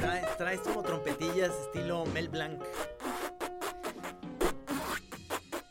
[0.00, 2.60] Traes, traes como trompetillas estilo Mel Blanc.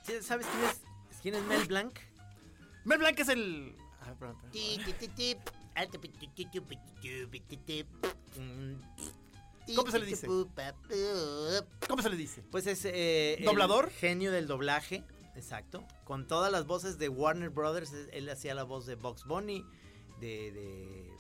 [0.06, 0.82] ¿Sí ¿Sabes quién es,
[1.22, 1.94] quién es Mel Blanc?
[2.86, 3.76] Mel Blanc es el.
[4.02, 4.52] Ah, perdón, perdón.
[9.76, 10.26] ¿Cómo se le dice?
[11.88, 12.42] ¿Cómo se le dice?
[12.50, 13.92] Pues es eh, el ¿Doblador?
[13.92, 15.04] genio del doblaje,
[15.36, 15.86] exacto.
[16.04, 19.64] Con todas las voces de Warner Brothers, él- él hacía la voz de Box Bunny,
[20.20, 21.11] de, de-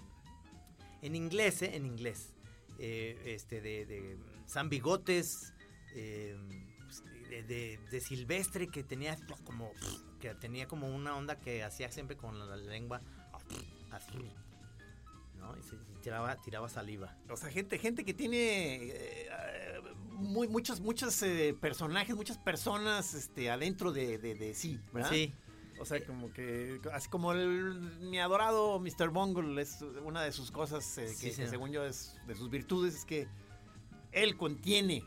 [1.01, 1.75] en inglés, ¿eh?
[1.75, 2.33] En inglés.
[2.79, 5.53] Eh, este de, de Sam Bigotes,
[5.95, 6.35] eh,
[6.79, 9.71] pues, de, de- de Silvestre que tenía como
[10.19, 13.01] que tenía como una onda que hacía siempre con la lengua
[13.91, 14.31] así,
[15.37, 15.55] ¿no?
[15.57, 17.17] Y se y tiraba, tiraba saliva.
[17.29, 19.29] O sea, gente, gente que tiene eh,
[20.09, 25.09] muy, muchos, muchos eh, personajes, muchas personas este, adentro de, de- de sí, ¿verdad?
[25.09, 25.33] Sí.
[25.81, 29.09] O sea, como que, así como el, mi adorado Mr.
[29.09, 31.49] Bungle es una de sus cosas eh, que, Sí, que señor.
[31.49, 33.27] según yo es de sus virtudes, es que
[34.11, 35.03] él contiene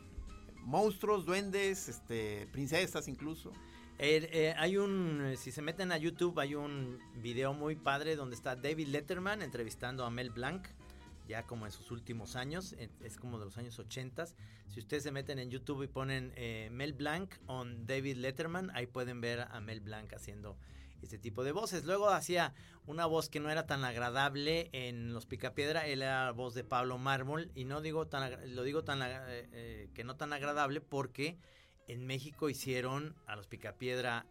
[0.63, 3.53] monstruos, duendes, este, princesas incluso.
[3.99, 8.35] Eh, eh, hay un, si se meten a YouTube, hay un video muy padre donde
[8.35, 10.67] está David Letterman entrevistando a Mel Blanc,
[11.27, 14.27] ya como en sus últimos años, es como de los años 80.
[14.69, 18.87] Si ustedes se meten en YouTube y ponen eh, Mel Blanc on David Letterman, ahí
[18.87, 20.59] pueden ver a Mel Blanc haciendo
[21.03, 21.85] este tipo de voces.
[21.85, 22.55] Luego hacía
[22.87, 26.99] una voz que no era tan agradable en Los Picapiedra, él era voz de Pablo
[26.99, 31.39] Mármol, y no digo tan, lo digo tan eh, eh, que no tan agradable porque
[31.87, 34.27] en México hicieron a los Picapiedra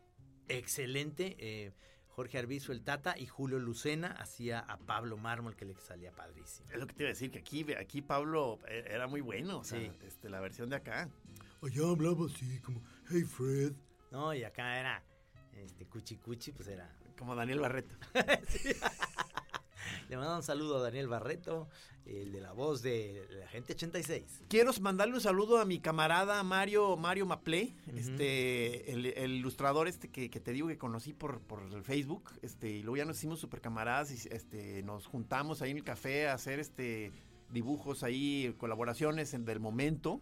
[0.47, 1.73] excelente.
[2.15, 6.69] Jorge Arbizu, el Tata, y Julio Lucena hacía a Pablo Mármol, que le salía padrísimo.
[6.71, 9.59] Es lo que te iba a decir, que aquí, aquí Pablo eh, era muy bueno,
[9.59, 9.91] o sea, Sí.
[10.05, 11.09] este, la versión de acá.
[11.61, 13.73] Allá hablaba así, como, hey Fred.
[14.11, 15.03] No, y acá era
[15.53, 16.87] este Cuchi Cuchi, pues era.
[17.17, 17.95] Como Daniel Barreto.
[20.09, 21.67] Le mando un saludo a Daniel Barreto,
[22.05, 24.43] el de la voz de la gente 86.
[24.49, 30.09] Quiero mandarle un saludo a mi camarada Mario, Mario Maplé, este, el, el ilustrador este
[30.09, 33.17] que, que te digo que conocí por, por el Facebook, este, y luego ya nos
[33.17, 37.11] hicimos super camaradas y este, nos juntamos ahí en el café a hacer este
[37.49, 40.19] dibujos ahí, colaboraciones en, del momento.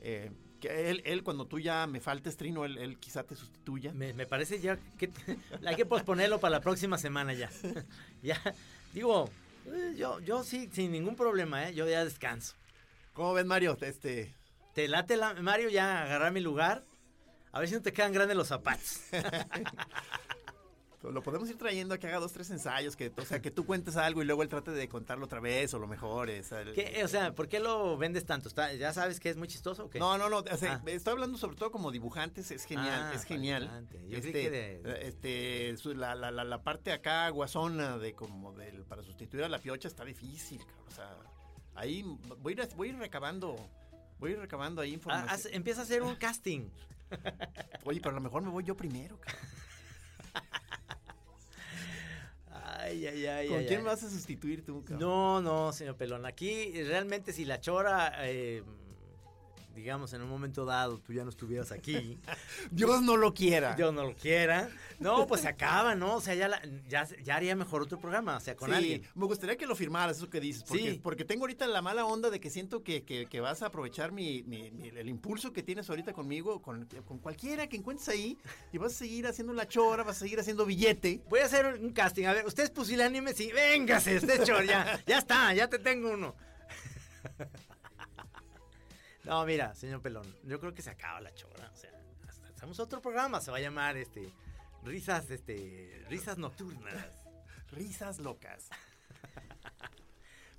[0.00, 0.30] eh,
[0.60, 3.92] que él, él, cuando tú ya me faltes, Trino, él, él quizá te sustituya.
[3.92, 5.10] Me, me parece ya que
[5.66, 7.50] hay que posponerlo para la próxima semana ya.
[8.22, 8.40] ya,
[8.92, 9.30] digo,
[9.66, 11.74] eh, yo, yo sí, sin ningún problema, ¿eh?
[11.74, 12.54] yo ya descanso.
[13.12, 13.76] ¿Cómo ven, Mario?
[13.80, 14.34] Este,
[14.74, 16.82] ¿Te late, la- Mario, ya agarrar mi lugar?
[17.52, 19.00] A ver si no te quedan grandes los zapatos.
[21.02, 23.66] lo podemos ir trayendo a que haga dos, tres ensayos, que, o sea, que tú
[23.66, 26.30] cuentes algo y luego él trate de contarlo otra vez o lo mejor.
[26.30, 26.74] es el-.
[27.04, 28.48] O sea, ¿por qué lo vendes tanto?
[28.48, 29.98] ¿Está- ¿Ya sabes que es muy chistoso o qué?
[29.98, 30.38] No, no, no.
[30.38, 30.82] o sea, Ah.
[30.90, 33.86] estoy hablando sobre todo como dibujantes, es genial, Ah, es genial.
[34.08, 38.52] Yo Este, que de- este, su- la, la, la, la parte acá guasona de como
[38.52, 41.16] del para sustituir a la piocha está difícil, cabrón, o sea,
[41.74, 42.02] ahí
[42.40, 43.56] voy a ir, voy a ir recabando,
[44.18, 45.28] voy a ir recabando ahí Ah, información.
[45.30, 46.68] haz- empieza a hacer un casting.
[47.84, 49.42] Oye, pero a lo mejor me voy yo primero, cabrón.
[52.92, 53.48] Ay, ay, ay.
[53.48, 53.84] ¿Con ay, quién ay.
[53.84, 55.00] me vas a sustituir tú, cabrón?
[55.00, 56.26] No, no, señor Pelón.
[56.26, 58.62] Aquí realmente si la chora, eh,
[59.74, 62.18] digamos, en un momento dado tú ya no estuvieras aquí,
[62.70, 63.76] Dios no lo quiera.
[63.76, 64.68] yo no lo quiera,
[65.00, 66.16] no, pues se acaba, ¿no?
[66.16, 69.02] O sea, ya, la- ya, ya haría mejor otro programa, o sea, con sí, alguien.
[69.14, 71.00] me gustaría que lo firmaras, eso que dices, porque, Sí.
[71.02, 74.12] porque tengo ahorita la mala onda de que siento que, que- que vas a aprovechar
[74.12, 78.38] mi, mi- mi- el impulso que tienes ahorita conmigo, con, con cualquiera que encuentres ahí,
[78.72, 81.20] y vas a seguir haciendo la chora, vas a seguir haciendo billete.
[81.28, 82.24] Voy a hacer un casting.
[82.26, 85.78] A ver, usted es pusilánime, sí, véngase, usted es chor, ya, ya está, ya te
[85.78, 86.34] tengo uno.
[89.24, 91.70] No, mira, señor Pelón, yo creo que se acaba la chora.
[91.72, 91.90] O sea,
[92.28, 94.32] hasta hacemos otro programa, se va a llamar este
[94.84, 97.06] risas, este, risas nocturnas.
[97.70, 98.68] Risas locas.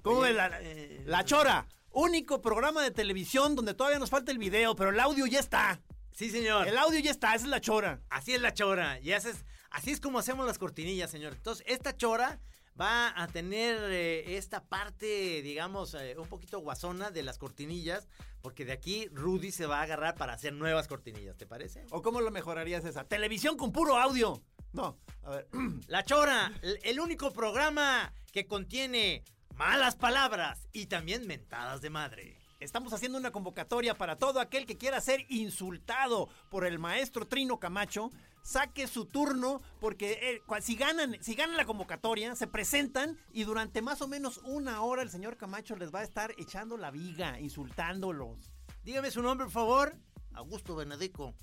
[0.01, 1.67] ¿Cómo ves la, eh, la chora?
[1.91, 5.79] Único programa de televisión donde todavía nos falta el video, pero el audio ya está.
[6.13, 6.67] Sí, señor.
[6.67, 8.01] El audio ya está, esa es la chora.
[8.09, 8.99] Así es la chora.
[8.99, 11.33] Y haces, así es como hacemos las cortinillas, señor.
[11.33, 12.39] Entonces, esta chora
[12.79, 18.07] va a tener eh, esta parte, digamos, eh, un poquito guasona de las cortinillas,
[18.41, 21.85] porque de aquí Rudy se va a agarrar para hacer nuevas cortinillas, ¿te parece?
[21.91, 23.03] ¿O cómo lo mejorarías esa?
[23.05, 24.41] Televisión con puro audio.
[24.73, 25.47] No, a ver.
[25.87, 29.23] La Chora, el- el único programa que contiene
[29.55, 32.37] malas palabras y también mentadas de madre.
[32.59, 37.59] Estamos haciendo una convocatoria para todo aquel que quiera ser insultado por el maestro Trino
[37.59, 38.09] Camacho.
[38.43, 43.81] Saque su turno porque eh, si ganan, si ganan la convocatoria, se presentan y durante
[43.81, 47.39] más o menos una hora el señor Camacho les va a estar echando la viga,
[47.39, 48.51] insultándolos.
[48.83, 49.95] Dígame su nombre, por favor.
[50.33, 51.33] Augusto Benedico.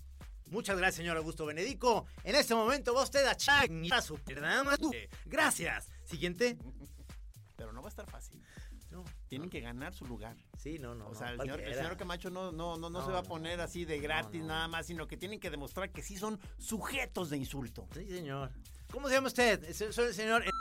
[0.50, 2.06] Muchas gracias, señor Augusto Benedico.
[2.24, 4.76] En este momento va usted a chingar su programa.
[5.24, 5.88] Gracias.
[6.04, 6.58] Siguiente.
[7.56, 8.42] Pero no va a estar fácil.
[8.90, 10.36] No, Tienen que ganar su lugar.
[10.58, 11.08] Sí, no, no.
[11.08, 13.20] O sea, no, el, señor, el señor Camacho no, no, no, no, No, se va
[13.20, 16.40] a poner así de gratis nada más, sino que tienen que demostrar que sí son
[16.58, 17.86] sujetos de insulto.
[17.94, 18.50] Sí, señor.
[18.92, 19.62] ¿Cómo se llama usted?
[19.64, 20.44] Es- Soy el señor.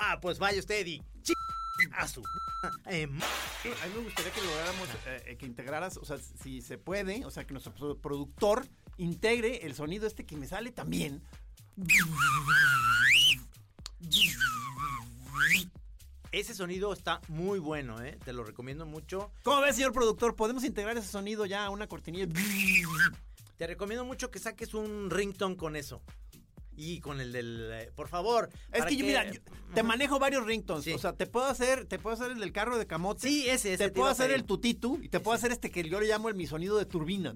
[0.00, 1.00] Ah, pues vaya usted y.
[1.92, 2.20] A su.
[2.62, 7.24] A mí me gustaría que lográramos eh, eh, que integraras, o sea, si se puede,
[7.24, 8.66] o sea, que nuestro pro- productor
[8.96, 11.22] integre el sonido este que me sale también.
[16.36, 18.18] Ese sonido está muy bueno, ¿eh?
[18.22, 19.32] Te lo recomiendo mucho.
[19.42, 20.36] ¿Cómo ves, señor productor?
[20.36, 22.26] ¿Podemos integrar ese sonido ya a una cortinilla?
[23.56, 26.02] Te recomiendo mucho que saques un ringtone con eso.
[26.76, 27.70] Y con el del.
[27.72, 28.50] eh, por favor.
[28.70, 29.40] Es que, yo, mira, yo
[29.74, 30.84] te manejo varios ringtones.
[30.84, 30.92] Sí.
[30.92, 33.26] O sea, te puedo hacer, te puedo hacer el del carro de camote.
[33.26, 33.84] Sí, ese, ese.
[33.84, 36.28] Te te puedo hacer el tutitu y te puedo hacer este que yo le llamo
[36.28, 37.34] el mi sonido de turbina.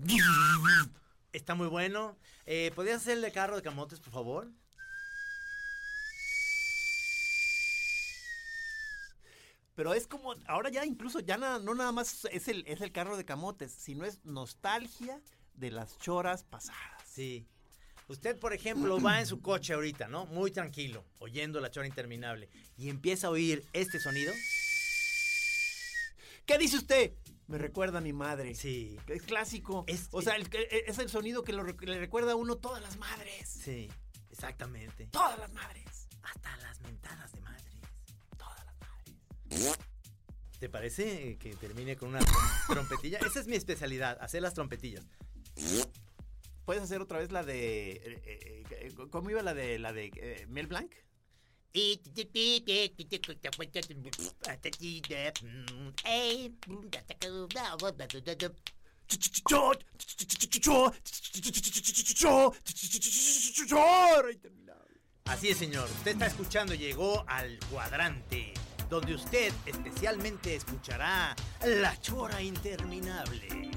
[1.32, 2.18] Está muy bueno.
[2.44, 4.50] Eh, ¿Podrías hacer el de carro de camotes, por favor?
[9.74, 12.92] Pero es como, ahora ya incluso, ya na- no nada más es el, es el
[12.92, 15.20] carro de camotes, sino es nostalgia
[15.54, 17.02] de las choras pasadas.
[17.06, 17.46] Sí.
[18.08, 20.26] Usted, por ejemplo, va en su coche ahorita, ¿no?
[20.26, 22.48] Muy tranquilo, oyendo la chora interminable.
[22.76, 24.32] Y empieza a oír este sonido.
[26.46, 27.12] ¿Qué dice usted?
[27.46, 28.54] Me recuerda a mi madre.
[28.56, 28.98] Sí.
[29.06, 29.84] Es clásico.
[29.86, 32.82] Es- o sea, el- e- es el sonido que lo le recuerda a uno todas
[32.82, 33.48] las madres.
[33.48, 33.88] Sí,
[34.30, 35.06] exactamente.
[35.08, 36.08] Todas las madres.
[36.22, 37.69] Hasta las mentadas de madres.
[40.58, 43.18] ¿Te parece que termine con una trom- trompetilla?
[43.18, 45.04] Esa es mi especialidad, hacer las trompetillas.
[46.64, 47.92] ¿Puedes hacer otra vez la de.
[47.92, 50.92] eh, eh, eh, ¿Cómo iba la de la de eh, Mel Blanc?
[65.26, 65.88] Así es, señor.
[65.98, 68.52] Usted está escuchando, llegó al cuadrante,
[68.90, 73.70] donde usted especialmente escuchará La Chora Interminable.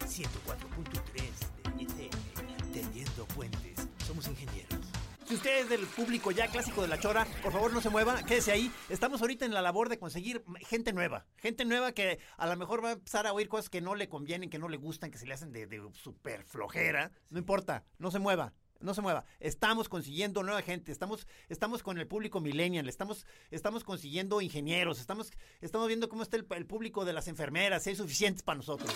[0.00, 3.86] 104.3 de FM, tendiendo puentes.
[4.06, 4.80] Somos ingenieros.
[5.26, 8.24] Si usted es del público ya clásico de la chora, por favor no se mueva,
[8.24, 8.72] quédese ahí.
[8.88, 11.26] Estamos ahorita en la labor de conseguir gente nueva.
[11.36, 14.08] Gente nueva que a lo mejor va a empezar a oír cosas que no le
[14.08, 17.12] convienen, que no le gustan, que se le hacen de, de súper flojera.
[17.28, 18.54] No importa, no se mueva.
[18.80, 19.24] No se mueva.
[19.40, 20.90] Estamos consiguiendo nueva gente.
[20.90, 22.88] Estamos, estamos con el público millennial.
[22.88, 25.00] Estamos, estamos consiguiendo ingenieros.
[25.00, 27.82] Estamos, estamos viendo cómo está el, público de las enfermeras.
[27.82, 28.90] Si hay suficientes para nosotros.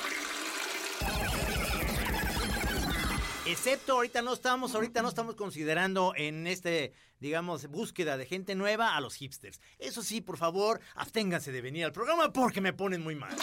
[3.47, 8.97] Excepto ahorita no estamos, ahorita no estamos considerando en este, digamos, búsqueda de gente nueva
[8.97, 9.61] a los hipsters.
[9.79, 13.37] Eso sí, por favor, absténganse de venir al programa porque me ponen muy mal.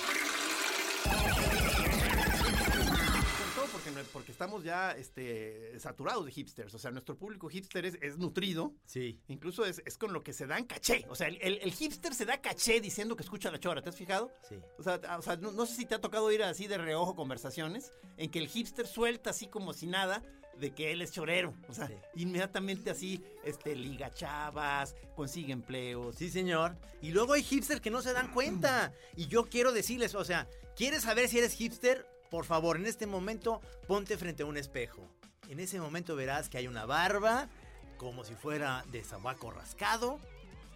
[4.13, 6.73] Porque, estamos ya este, saturados de hipsters.
[6.73, 8.73] O sea, nuestro público hipster es, es nutrido.
[8.85, 9.19] Sí.
[9.27, 11.05] Incluso es, es con lo que se dan caché.
[11.09, 13.81] O sea, el, el- el hipster se da caché diciendo que escucha la chora.
[13.81, 14.31] ¿Te has fijado?
[14.47, 14.55] Sí.
[14.77, 17.15] O sea, o sea, no, no sé si te ha tocado ir así de reojo
[17.15, 20.23] conversaciones en que el hipster suelta así como si nada
[20.59, 21.53] de que él es chorero.
[21.69, 21.93] O sea, Sí.
[22.15, 26.15] inmediatamente así, este, liga chavas, consigue empleos.
[26.17, 26.75] Sí, señor.
[27.01, 28.93] Y luego hay hipsters que no se dan cuenta.
[29.15, 32.05] Y yo quiero decirles, o sea, ¿quieres saber si eres hipster?
[32.31, 35.05] Por favor, en este momento ponte frente a un espejo.
[35.49, 37.49] En ese momento verás que hay una barba,
[37.97, 40.17] como si fuera de sabaco rascado.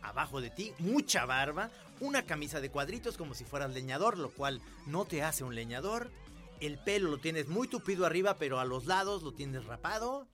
[0.01, 1.71] Abajo de ti, mucha barba.
[2.01, 6.11] Una camisa de cuadritos como si fueras leñador, lo cual no te hace un leñador.
[6.59, 10.27] El pelo lo tienes muy tupido arriba, pero a los lados lo tienes rapado.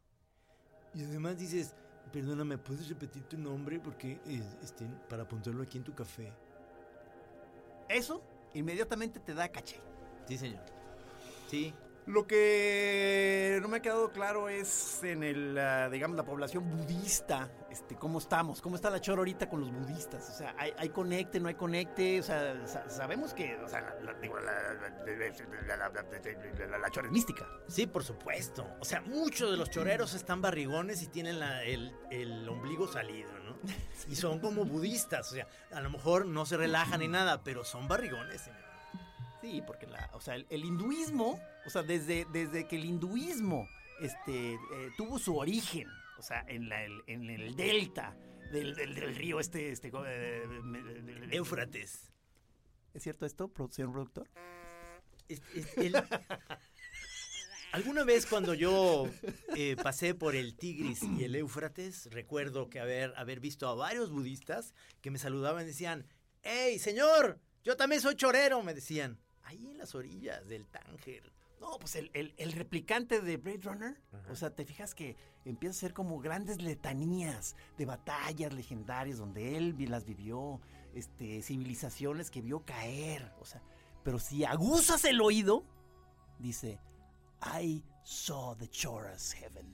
[0.95, 1.75] Y además dices,
[2.11, 3.79] perdóname, ¿puedes repetir tu nombre?
[3.79, 6.33] Porque, eh, este, para apuntarlo aquí en tu café.
[7.87, 8.23] Eso
[8.55, 9.79] inmediatamente te da caché.
[10.27, 10.80] Sí, señor.
[11.51, 11.73] Sí.
[12.07, 17.47] Lo que no me ha quedado claro es en el, ah, digamos, la población budista,
[17.69, 20.27] este, cómo estamos, cómo está la chora ahorita con los budistas.
[20.29, 22.19] O sea, ¿hay, hay conecte, no hay conecte?
[22.19, 24.13] O sea, sa- sabemos que, o sea, la,
[26.79, 27.45] la, chora es mística.
[27.67, 28.65] Sí, por supuesto.
[28.79, 33.31] O sea, muchos de los choreros están barrigones y tienen la- el, el ombligo salido,
[33.39, 33.57] ¿no?
[34.09, 35.31] Y son como budistas.
[35.31, 38.41] O sea, a lo mejor no se relajan ni nada, pero son barrigones.
[38.41, 38.70] señor.
[39.41, 43.67] Sí, porque la, o sea, el, el hinduismo, o sea, desde, desde que el hinduismo
[43.99, 44.57] este, eh,
[44.97, 45.87] tuvo su origen,
[46.19, 48.15] o sea, en, la- el, en el delta
[48.51, 52.11] del, del- del río este, este eh, del- Éufrates.
[52.93, 54.29] ¿Es cierto esto, produ- señor productor?
[55.27, 55.95] Es- es- el-
[57.71, 59.05] Alguna vez cuando yo
[59.55, 64.11] eh, pasé por el Tigris y el Éufrates, recuerdo que haber, haber visto a varios
[64.11, 66.05] budistas que me saludaban y decían,
[66.43, 67.39] ¡Hey, señor!
[67.63, 69.19] Yo también soy chorero, me decían.
[69.43, 71.31] Ahí en las orillas del Tánger.
[71.59, 75.71] No, pues el, el- el replicante de Blade Runner, o sea, te fijas que empieza
[75.77, 80.59] a ser como grandes letanías de batallas legendarias donde él las vivió,
[80.95, 83.61] este, civilizaciones que vio caer, o sea,
[84.03, 85.63] pero si aguzas el oído,
[86.39, 86.79] dice,
[87.59, 89.71] I saw the Choras heaven,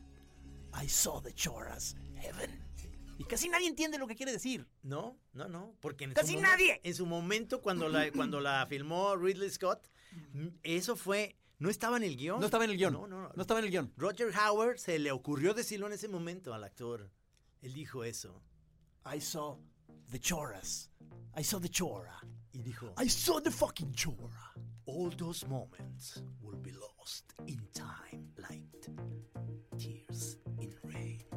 [0.83, 2.66] I saw the Choras heaven.
[3.17, 4.67] Y casi nadie entiende lo que quiere decir.
[4.83, 6.79] No, no, no, porque en ¡Casi su nadie!
[6.83, 9.87] En su momento cuando la cuando la filmó Ridley Scott,
[10.33, 12.39] mm, eso fue no estaba en el guion.
[12.39, 12.93] No estaba en el guion.
[12.93, 13.31] No, no, no.
[13.33, 13.91] No estaba en el guion.
[13.97, 17.11] Roger Howard se le ocurrió decirlo en ese momento al actor.
[17.61, 18.43] Él dijo eso
[19.11, 19.57] I saw
[20.11, 20.91] the Choras.
[21.35, 22.19] I saw the Chora.
[22.51, 24.53] y dijo, I saw the fucking Chora.
[24.87, 28.61] all those moments will be lost in time like
[29.77, 31.36] tears in rain.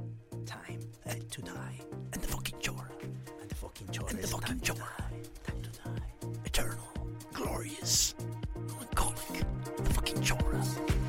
[0.51, 1.81] Time uh, to die.
[2.13, 2.91] And the fucking Chora.
[3.41, 4.13] And the fucking chores.
[4.13, 4.87] And the fucking time to die.
[5.47, 6.39] Time to die.
[6.45, 6.89] eternal,
[7.33, 8.17] glorious,
[8.67, 9.45] melancholic,
[9.77, 11.00] the fucking Choras.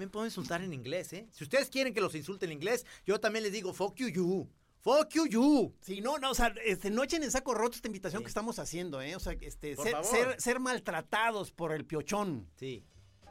[0.00, 1.28] También puedo insultar en inglés, ¿eh?
[1.30, 4.48] Si ustedes quieren que los insulte en inglés, yo también les digo fuck you, you.
[4.80, 5.74] Fuck you, you.
[5.82, 8.58] Sí, no, no, o sea, este, no echen en saco roto esta invitación que estamos
[8.58, 9.14] haciendo, ¿eh?
[9.14, 10.06] O sea, este, ser, favor.
[10.10, 12.48] ser, ser maltratados por el piochón.
[12.56, 12.82] Sí.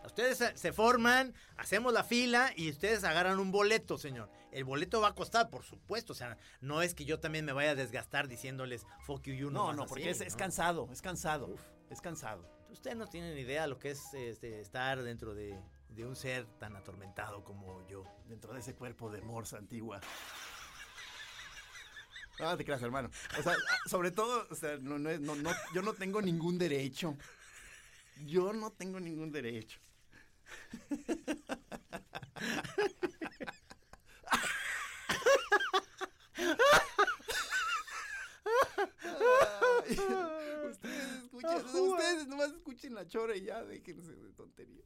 [0.06, 4.30] Ustedes se- forman, hacemos la fila y ustedes agarran un boleto, señor.
[4.52, 6.14] El boleto va a costar, por supuesto.
[6.14, 9.50] O sea, no es que yo también me vaya a desgastar diciéndoles fuck you, you.
[9.50, 10.38] No, no, porque es, es ¿no?
[10.38, 11.56] cansado, es cansado,
[11.90, 12.48] es cansado.
[12.70, 15.56] Ustedes no tienen idea lo que es este, estar dentro de,
[15.89, 18.05] de un ser tan atormentado como yo.
[18.27, 20.00] Dentro de ese cuerpo de morsa antigua.
[22.39, 23.10] No te creas, hermano.
[23.38, 23.53] O sea,
[23.86, 27.17] sobre todo, o sea, no, no, no, yo no tengo ningún derecho.
[28.25, 29.79] Yo no tengo ningún derecho.
[39.81, 39.98] Ay,
[41.58, 44.86] ustedes escuchen, ustedes nomás escuchen la chora y ya déjense de tonterías.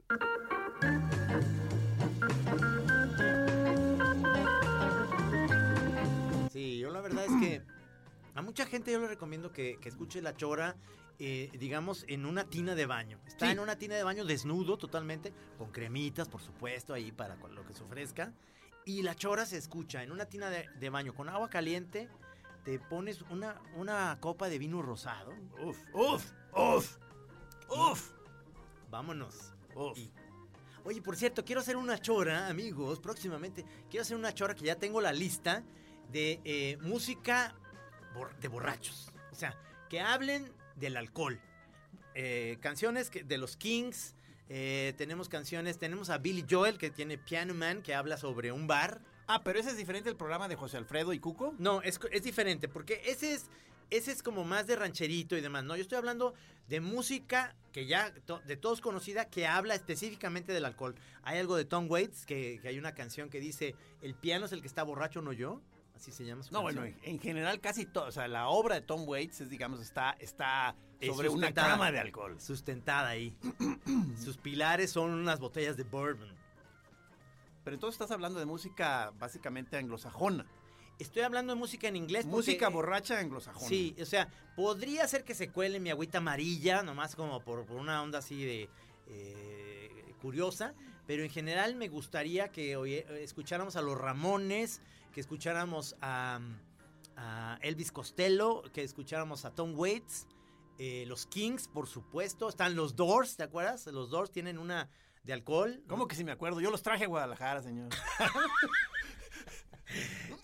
[6.52, 7.62] Sí, yo la verdad es que
[8.36, 10.76] a mucha gente yo le recomiendo que, que escuche la chora,
[11.20, 13.20] eh, digamos, en una tina de baño.
[13.26, 13.52] Está Sí.
[13.54, 17.74] en una tina de baño desnudo totalmente, con cremitas, por supuesto, ahí para lo que
[17.74, 18.34] se ofrezca.
[18.86, 22.10] Y la chora se escucha en una tina de, de baño con agua caliente.
[22.66, 25.34] Te pones una, una copa de vino rosado.
[25.64, 26.98] Uf, uf, uf,
[27.70, 28.12] uf.
[28.90, 29.54] Vámonos.
[29.76, 29.98] Uf.
[29.98, 30.12] Y-
[30.86, 33.66] oye, por cierto, quiero hacer una chora, amigos, próximamente.
[33.90, 35.64] Quiero hacer una chora que ya tengo la lista
[36.12, 37.56] de eh, música
[38.14, 39.12] bor- de borrachos.
[39.32, 39.58] O sea,
[39.90, 41.40] que hablen del alcohol.
[42.16, 44.16] Eh, canciones que- de los Kings.
[44.50, 48.68] eh, tenemos canciones, tenemos a Billy Joel que tiene Piano Man que habla sobre un
[48.68, 49.02] bar.
[49.26, 51.56] Ah, pero ese es diferente del programa de José Alfredo y Cuco.
[51.58, 53.46] No, es, es diferente, porque ese es,
[53.90, 55.76] ese es como más de rancherito y demás, ¿no?
[55.76, 56.34] Yo estoy hablando
[56.68, 60.96] de música que ya to- de todos conocida, que habla específicamente del alcohol.
[61.24, 64.52] Hay algo de Tom Waits, que, que hay una canción que dice, el piano es
[64.52, 65.62] el que está borracho, no yo.
[65.96, 68.76] Así se llama su No, bueno, en, en general casi todo, o sea, la obra
[68.76, 72.40] de Tom Waits es, digamos, está, está Es sobre una cama de alcohol.
[72.42, 73.36] Sustentada ahí.
[74.24, 76.34] Sus pilares son unas botellas de bourbon.
[77.64, 80.46] Pero entonces estás hablando de música básicamente anglosajona.
[81.04, 82.26] Estoy hablando de música en inglés.
[82.26, 83.68] porque- Música borracha anglosajona.
[83.68, 87.78] Sí, o sea, podría ser que se cuele mi agüita amarilla, nomás como por, por
[87.78, 88.70] una onda así de
[89.08, 90.74] eh, curiosa,
[91.06, 96.40] pero en general me gustaría que oye- escucháramos a los Ramones, que escucháramos a,
[97.18, 100.28] a Elvis Costello, que escucháramos a Tom Waits,
[100.80, 103.86] eh, los Kings, por supuesto, están los Doors, ¿te acuerdas?
[103.88, 104.90] Los Doors tienen una
[105.24, 105.84] de alcohol.
[105.88, 106.60] ¿Cómo que si me acuerdo?
[106.62, 107.90] Yo los traje a Guadalajara, señor.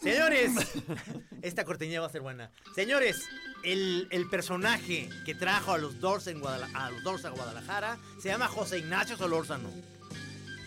[0.01, 0.51] Señores,
[1.41, 2.51] esta cortinilla va a ser buena.
[2.73, 3.27] Señores,
[3.63, 7.97] el, el personaje que trajo a los Doors en Guadala- a los Doors a Guadalajara
[8.21, 9.69] se llama José Ignacio Solórzano.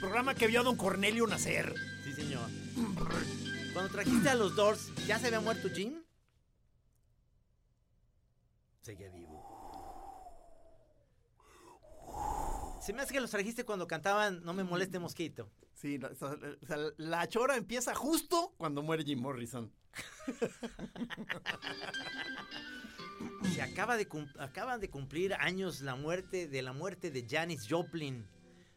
[0.00, 1.74] Programa que vio a don Cornelio nacer.
[2.04, 2.48] Sí, señor.
[3.72, 6.02] Cuando trajiste a los Doors, ¿ya se había muerto Jim?
[8.82, 9.40] Seguía vivo.
[12.82, 15.48] Se me hace que los trajiste cuando cantaban No me moleste mosquito.
[15.82, 19.72] Sí, o sea, sea, la chora empieza justo cuando muere Jim Morrison.
[23.52, 24.06] Se acaba de
[24.38, 28.24] acaban de cumplir años la muerte de la muerte de Janis Joplin.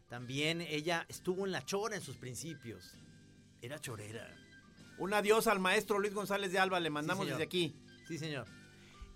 [0.08, 2.98] También ella estuvo en la chora en sus principios.
[3.62, 4.28] Era chorera.
[4.98, 7.38] Un adiós al maestro Luis González de Alba, le mandamos señor.
[7.38, 7.76] desde aquí.
[8.08, 8.48] Sí, señor.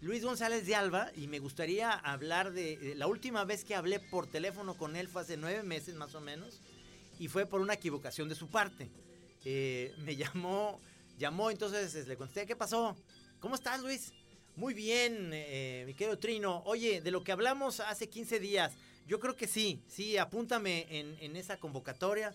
[0.00, 2.76] Luis González de Alba, y me gustaría hablar de.
[2.76, 6.14] de La última vez que hablé por teléfono con él fue hace nueve meses más
[6.14, 6.61] o menos,
[7.20, 8.90] y fue por una equivocación de su parte.
[9.44, 10.80] Eh, me llamó,
[11.18, 12.96] llamó, entonces eh, le contesté, ¿qué pasó?
[13.40, 14.12] ¿Cómo estás, Luis?
[14.56, 16.62] Muy bien, eh, mi querido Trino.
[16.64, 18.72] Oye, de lo que hablamos hace 15 días,
[19.06, 22.35] yo creo que sí, sí, apúntame en, en esa convocatoria.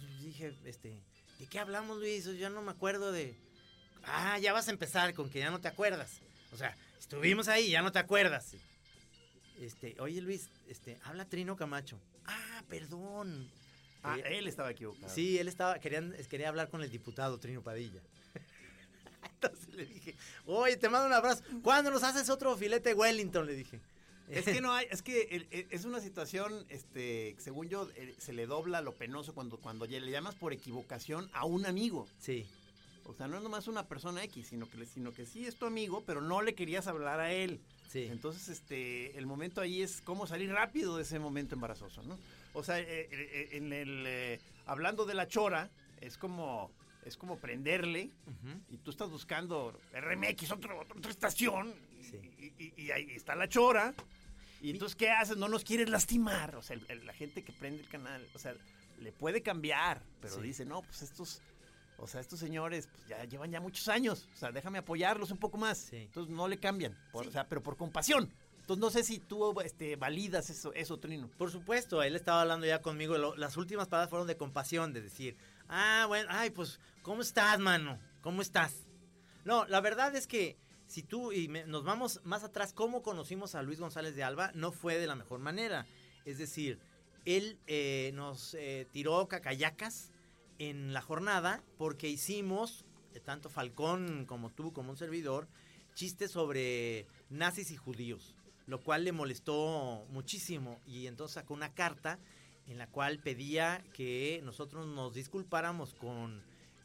[0.00, 0.98] Y dije, este,
[1.38, 2.24] ¿de qué hablamos, Luis?
[2.24, 3.36] Yo no me acuerdo de...
[4.04, 6.22] Ah, ya vas a empezar con que ya no te acuerdas.
[6.52, 8.56] O sea, estuvimos ahí, ya no te acuerdas.
[9.60, 12.00] Este, oye Luis, este, habla Trino Camacho.
[12.24, 13.48] Ah, perdón.
[14.02, 15.12] Ah, él estaba equivocado.
[15.12, 18.00] Sí, él estaba, querían, quería hablar con el diputado Trino Padilla.
[19.34, 21.42] Entonces le dije, oye, te mando un abrazo.
[21.62, 23.46] ¿Cuándo nos haces otro filete Wellington?
[23.46, 23.80] Le dije.
[24.28, 28.46] Es que no hay, es que es una situación, este, según yo, eh, se le
[28.46, 32.08] dobla lo penoso cuando, cuando le llamas por equivocación a un amigo.
[32.18, 32.46] Sí,
[33.04, 35.66] O sea, no es nomás una persona X, sino que, sino que sí es tu
[35.66, 37.60] amigo, pero no le querías hablar a él.
[37.88, 38.08] sí.
[38.10, 42.16] Entonces, este, el momento ahí es cómo salir rápido de ese momento embarazoso, ¿no?
[42.54, 46.70] O sea, eh, eh, en el, eh, hablando de la chora, es como,
[47.04, 48.10] es como prenderle
[48.70, 52.18] y tú estás buscando RMX, otro, otra estación, Sí.
[52.58, 53.94] y, y- y ahí está la chora.
[54.60, 55.36] Y entonces, ¿qué haces?
[55.36, 56.54] No nos quieres lastimar.
[56.56, 58.54] O sea, el- el- la gente que prende el canal, o sea,
[59.00, 60.42] le puede cambiar, pero Sí.
[60.42, 61.40] dice, no, pues estos,
[61.98, 65.38] o sea, estos señores pues, ya llevan ya muchos años, o sea, déjame apoyarlos un
[65.38, 65.78] poco más.
[65.78, 65.96] Sí.
[65.96, 68.32] Entonces no le cambian, por- o sea, pero por compasión.
[68.78, 71.28] No sé si tú este, validas eso, eso, Trino.
[71.38, 73.16] Por supuesto, él estaba hablando ya conmigo.
[73.36, 75.36] las últimas palabras fueron de compasión, de decir,
[75.68, 77.98] ah, bueno, ay, pues, ¿cómo estás, mano?
[78.20, 78.86] ¿Cómo estás?
[79.44, 80.56] No, la verdad es que
[80.86, 84.52] si tú y me- nos vamos más atrás, cómo conocimos a Luis González de Alba,
[84.54, 85.86] no fue de la mejor manera.
[86.24, 86.78] Es decir,
[87.24, 90.12] él eh, nos eh, tiró cacayacas
[90.58, 95.48] en la jornada porque hicimos, eh, tanto Falcón como tú, como un servidor,
[95.94, 98.34] chistes sobre nazis y judíos,
[98.66, 102.18] lo cual le molestó muchísimo y entonces sacó una carta
[102.66, 106.42] en la cual pedía que nosotros nos disculpáramos con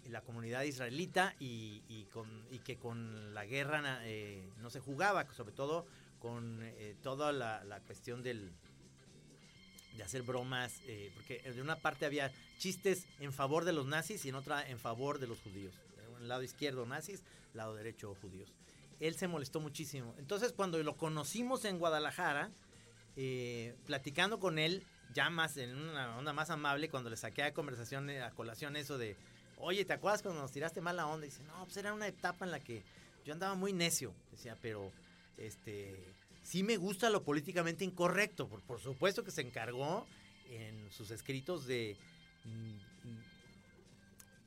[0.10, 5.54] la comunidad israelita y, con, y que con la guerra eh, no se jugaba, sobre
[5.54, 5.86] todo
[6.20, 8.52] con eh, toda la, cuestión del
[9.96, 14.26] de hacer bromas, eh, porque de una parte había chistes en favor de los nazis
[14.26, 15.74] y en otra en favor de los judíos.
[16.20, 18.54] En lado izquierdo nazis, lado derecho judíos.
[19.00, 20.14] Él se molestó muchísimo.
[20.18, 22.52] Entonces cuando lo conocimos en Guadalajara,
[23.16, 24.84] eh, platicando con él,
[25.14, 28.76] ya más en una onda más amable, cuando le saqué a conversación, eh, a colación
[28.76, 29.16] eso de,
[29.58, 31.26] oye, ¿te acuerdas cuando nos tiraste mala onda?
[31.26, 32.84] Dice, no, pues era una etapa en la que
[33.26, 34.14] yo andaba muy necio.
[34.32, 34.92] Decía, pero,
[35.38, 38.48] este, sí me gusta lo políticamente incorrecto.
[38.48, 40.06] Por, por supuesto que se encargó
[40.50, 41.98] en sus escritos de,
[42.46, 42.97] mm,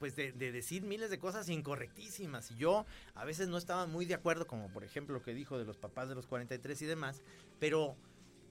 [0.01, 2.51] pues de, de decir miles de cosas incorrectísimas.
[2.51, 5.59] Y yo a veces no estaba muy de acuerdo, como por ejemplo lo que dijo
[5.59, 7.23] de los papás de los 43 y demás,
[7.61, 7.97] pero...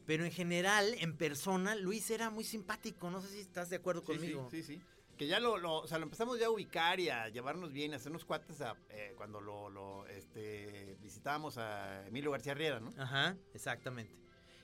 [0.05, 3.11] Pero en general, en persona, Luis era muy simpático.
[3.11, 4.47] No sé si estás de acuerdo conmigo.
[4.49, 4.81] Sí, sí, sí.
[5.15, 7.93] Que ya lo, lo, o sea, lo empezamos ya a ubicar y a llevarnos bien,
[7.93, 12.91] a hacernos cuates a, eh, cuando lo, lo, este, visitábamos a Emilio García Riera, ¿no?
[12.97, 14.17] Ajá, exactamente.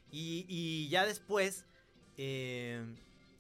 [0.10, 1.68] Y, y ya después
[2.18, 2.84] eh,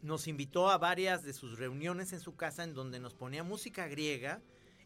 [0.05, 3.87] nos invitó a varias de sus reuniones en su casa en donde nos ponía música
[3.87, 4.39] griega,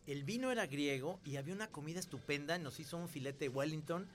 [0.07, 4.07] el vino era griego y había una comida estupenda, nos hizo un filete Wellington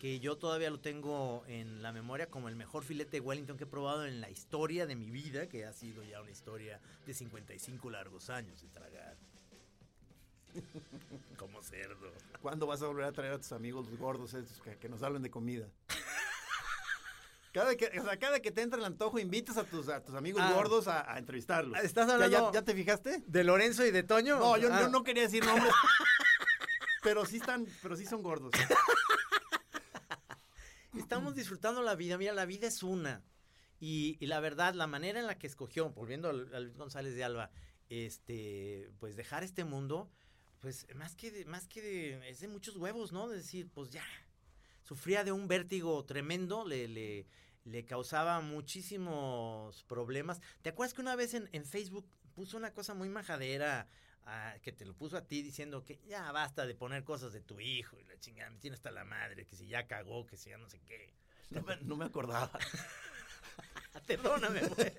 [0.00, 3.68] que yo todavía lo tengo en la memoria como el mejor filete Wellington que he
[3.68, 7.90] probado en la historia de mi vida, que ha sido ya una historia de 55
[7.90, 9.16] largos años de tragar.
[11.36, 12.12] Como cerdo.
[12.42, 15.02] ¿Cuándo vas a volver a traer a tus amigos los gordos estos que, que nos
[15.02, 15.68] hablen de comida?
[17.52, 20.14] Cada que, o sea, cada que te entra el antojo, invitas a tus, a tus
[20.14, 20.52] amigos Ah.
[20.52, 21.78] gordos a, a entrevistarlos.
[21.82, 23.22] ¿Estás ¿Ya- hablando- ¿Ya, ya te fijaste?
[23.26, 24.38] ¿De Lorenzo y de Toño?
[24.38, 24.82] No, yo, Ah.
[24.82, 25.72] yo no quería decir nombres.
[27.02, 28.52] pero sí están, pero sí son gordos.
[30.96, 32.18] Estamos disfrutando la vida.
[32.18, 33.22] Mira, la vida es una.
[33.80, 37.24] Y, y la verdad, la manera en la que escogió, volviendo a Luis González de
[37.24, 37.50] Alba,
[37.88, 40.10] este, pues dejar este mundo,
[40.60, 43.28] pues más que de, más que de, es de muchos huevos, ¿no?
[43.28, 44.04] De decir, pues ya.
[44.88, 47.26] Sufría de un vértigo tremendo, le, le,
[47.64, 50.40] le causaba muchísimos problemas.
[50.62, 53.86] ¿Te acuerdas que una vez en, en Facebook puso una cosa muy majadera?
[54.24, 57.40] ah, que te lo puso a ti diciendo que ya basta de poner cosas de
[57.40, 60.38] tu hijo y la chingada, me tiene hasta la madre, que si ya cagó, que
[60.38, 61.14] si ya no sé qué.
[61.50, 62.50] No me, no me acordaba.
[64.06, 64.92] Perdóname, güey.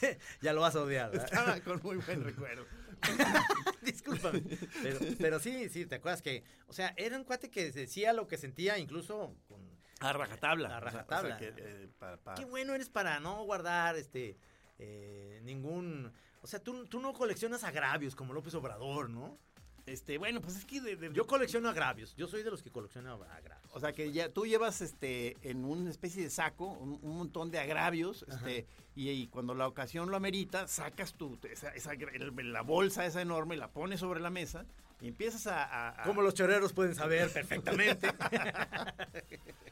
[0.40, 1.26] ya lo vas a odiar, ¿verdad?
[1.26, 2.64] Estaba con muy buen recuerdo.
[3.82, 4.42] Discúlpame.
[4.82, 8.26] Pero, pero sí, sí, ¿te acuerdas que, o sea, era un cuate que decía lo
[8.26, 9.60] que sentía incluso con...
[10.00, 10.68] A rajatabla.
[10.68, 11.36] A O sea, rajatabla.
[11.36, 14.38] o sea, que, eh, pa- pa- Qué bueno eres para no guardar, este,
[14.78, 16.12] eh, ningún...
[16.42, 19.38] O sea, tú, tú no coleccionas agravios como López Obrador, ¿no?
[19.86, 22.14] Este, bueno, pues es que de- de- Yo colecciono agravios.
[22.16, 23.70] Yo soy de los que coleccionan agravios.
[23.72, 27.50] O sea, que ya tú llevas este en una especie de saco un, un montón
[27.50, 32.62] de agravios, este, y, y cuando la ocasión lo amerita, sacas tu esa, esa la
[32.62, 34.64] bolsa esa enorme, la pones sobre la mesa
[35.00, 38.08] y empiezas a, a- a- Como los choreros pueden saber perfectamente.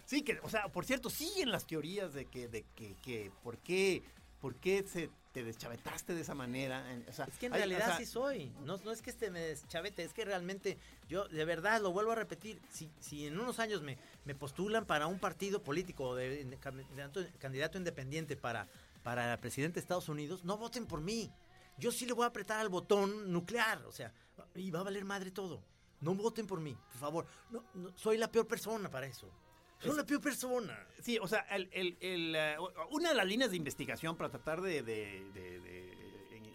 [0.05, 3.59] Sí, que, o sea, por cierto, siguen las teorías de que, de que, que por
[3.59, 4.03] qué,
[4.41, 6.85] por qué se te deschavetaste de esa manera.
[7.09, 8.53] O sea, Es que en hay- o realidad sea, sí soy.
[8.65, 12.13] No, no es que este me deschavete, es que realmente yo, de verdad, lo vuelvo
[12.13, 12.61] a repetir.
[12.71, 17.25] Si, si en unos años me, me postulan para un partido político de, de candidato,
[17.39, 18.67] candidato independiente para,
[19.05, 21.31] para presidente de Estados Unidos, no voten por mí.
[21.79, 24.13] Yo sí le voy a apretar al botón nuclear, o sea,
[24.57, 25.63] y va a valer madre todo.
[26.01, 27.27] No voten por mí, por favor.
[27.51, 29.31] No, no, soy la peor persona para eso.
[29.81, 30.79] Soy la peor persona.
[31.01, 32.57] Sí, o sea, el, el- el, eh,
[32.91, 35.99] una de las líneas de investigación para tratar de, de- de- de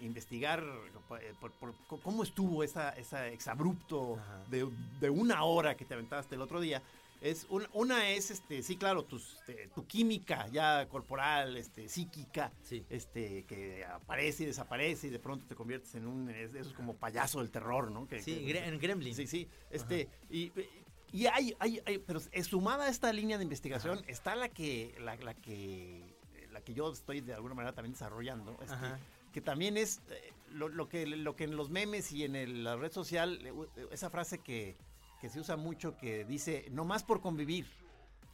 [0.02, 0.62] investigar
[1.22, 4.68] eh, por- por- cómo estuvo esa, esa exabrupto de,
[5.00, 6.82] de una hora que te aventaste el otro día,
[7.22, 12.52] es un- una es, este, sí, claro, tus, este, tu química ya corporal, este, psíquica,
[12.64, 12.84] Sí.
[12.90, 16.76] este, que aparece y desaparece y de pronto te conviertes en un, es- eso es
[16.76, 18.06] como payaso del terror, ¿no?
[18.08, 19.16] Que- Sí, que- en Gremlin.
[19.16, 19.48] Sí, sí.
[19.70, 20.83] Este, y, y
[21.28, 25.34] hay, hay, hay- pero sumada a esta línea de investigación está la que, la, la
[25.36, 26.16] que,
[26.52, 28.76] la que yo estoy de alguna manera también desarrollando, este,
[29.32, 32.64] que también es eh, lo, lo que, lo que en los memes y en el-
[32.64, 34.76] la red social, eh, u- esa frase que,
[35.22, 37.66] que se usa mucho que dice, no más por convivir.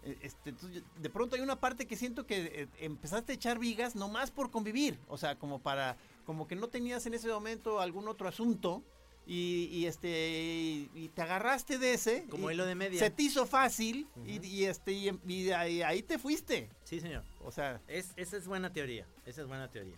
[0.04, 3.60] Eh, Este, entonces, de pronto hay una parte que siento que eh, empezaste a echar
[3.60, 7.28] vigas no más por convivir, o sea, como para, como que no tenías en ese
[7.28, 8.84] momento algún otro asunto
[9.32, 12.98] y, y, este y, y te agarraste de ese, Como hilo de media.
[13.00, 17.24] se te hizo fácil y, y, este y, ahí, ahí te fuiste, Sí, señor.
[17.44, 19.06] o sea, Es, esa es buena teoría.
[19.28, 19.98] Esa es buena teoría.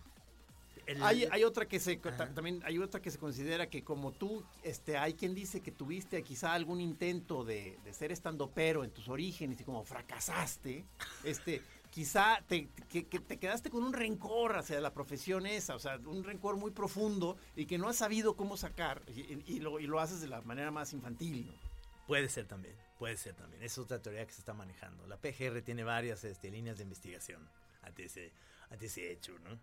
[0.84, 2.34] El- Hay, hay otra que se Ajá.
[2.34, 6.22] también hay otra que se considera que como tú este hay quien dice que tuviste
[6.24, 10.84] quizá algún intento de, de ser estandopero en tus orígenes y como fracasaste
[11.24, 15.78] este quizá te, que, que te quedaste con un rencor hacia la profesión esa o
[15.78, 19.86] sea un rencor muy profundo y que no has sabido cómo sacar y, lo, y
[19.86, 21.72] lo haces de la manera más infantil ¿no?
[22.06, 23.62] Puede ser también, puede ser también.
[23.62, 25.06] Es otra teoría que se está manejando.
[25.06, 27.48] La PGR tiene varias este, líneas de investigación
[27.82, 28.32] ante ese,
[28.70, 29.58] ante ese hecho, ¿no?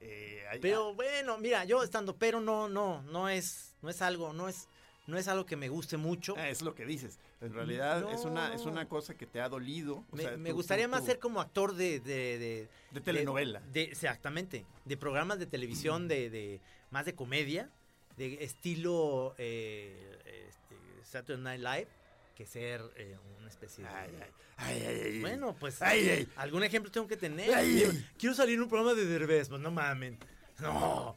[0.00, 4.48] Eh, Pero bueno, mira, yo estando, pero no, no, no es, no es algo, no
[4.48, 4.68] es,
[5.06, 6.34] no es algo que me guste mucho.
[6.38, 9.48] ah, es lo que dices en realidad es una es una cosa que te ha
[9.48, 12.38] dolido o me, sea, me tú- gustaría tú- más tú- ser como actor de, de,
[12.38, 13.60] de, De telenovela.
[13.72, 17.68] de- exactamente, de programas de televisión de, de más de comedia,
[18.16, 21.88] de estilo eh, este, Saturday Night Live,
[22.36, 23.90] que ser eh, una especie de...
[23.90, 25.20] Ay, ay, ay, ay, ay, ay.
[25.20, 26.28] Bueno, pues Ay, ay.
[26.36, 27.52] algún ejemplo tengo que tener.
[27.54, 28.06] Ay, quiero, ay.
[28.18, 30.18] quiero salir en un programa de Derbez, pues no mamen.
[30.60, 31.16] No,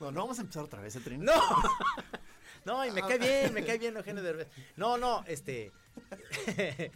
[0.00, 1.22] No, no vamos a empezar otra vez el tren.
[1.24, 1.32] no.
[2.68, 4.48] No, y me cae bien, me cae bien Eugenio Derbez.
[4.76, 5.72] No, no, este...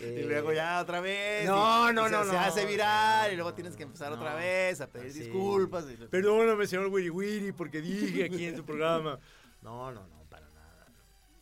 [0.00, 1.44] Y eh, luego ya otra vez.
[1.44, 2.38] No, y- no, se, no, se no.
[2.38, 4.16] hace viral y luego No, tienes que empezar no.
[4.16, 5.86] otra vez a pedir disculpas.
[5.90, 9.18] y- Perdóname, señor Wiri Wiri, porque dije aquí en tu programa.
[9.60, 10.86] No, no, no, para nada.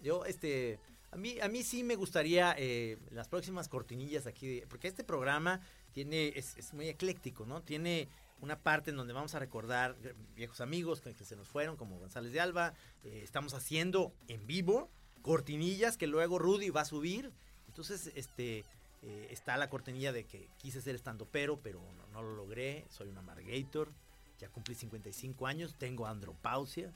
[0.01, 4.67] Yo, este, a mí, a mí sí me gustaría eh, las próximas cortinillas aquí, de-
[4.67, 5.61] porque este programa
[5.93, 7.61] tiene, es, es muy ecléctico, ¿no?
[7.63, 8.09] Tiene
[8.41, 9.97] una parte en donde vamos a recordar
[10.35, 12.75] viejos amigos que, que se nos fueron, como González de Alba.
[13.05, 14.91] Eh, estamos haciendo en vivo
[15.23, 17.33] cortinillas que luego Rudy va a subir.
[17.67, 18.65] Entonces, este,
[19.03, 21.81] eh, está la cortinilla de que quise ser estando pero, pero
[22.13, 22.87] no, lo logré.
[22.91, 23.91] Soy un amargator.
[24.39, 26.93] Ya cumplí 55 años, tengo andropausia.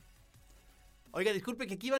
[1.12, 2.00] Oiga, disculpe que aquí iba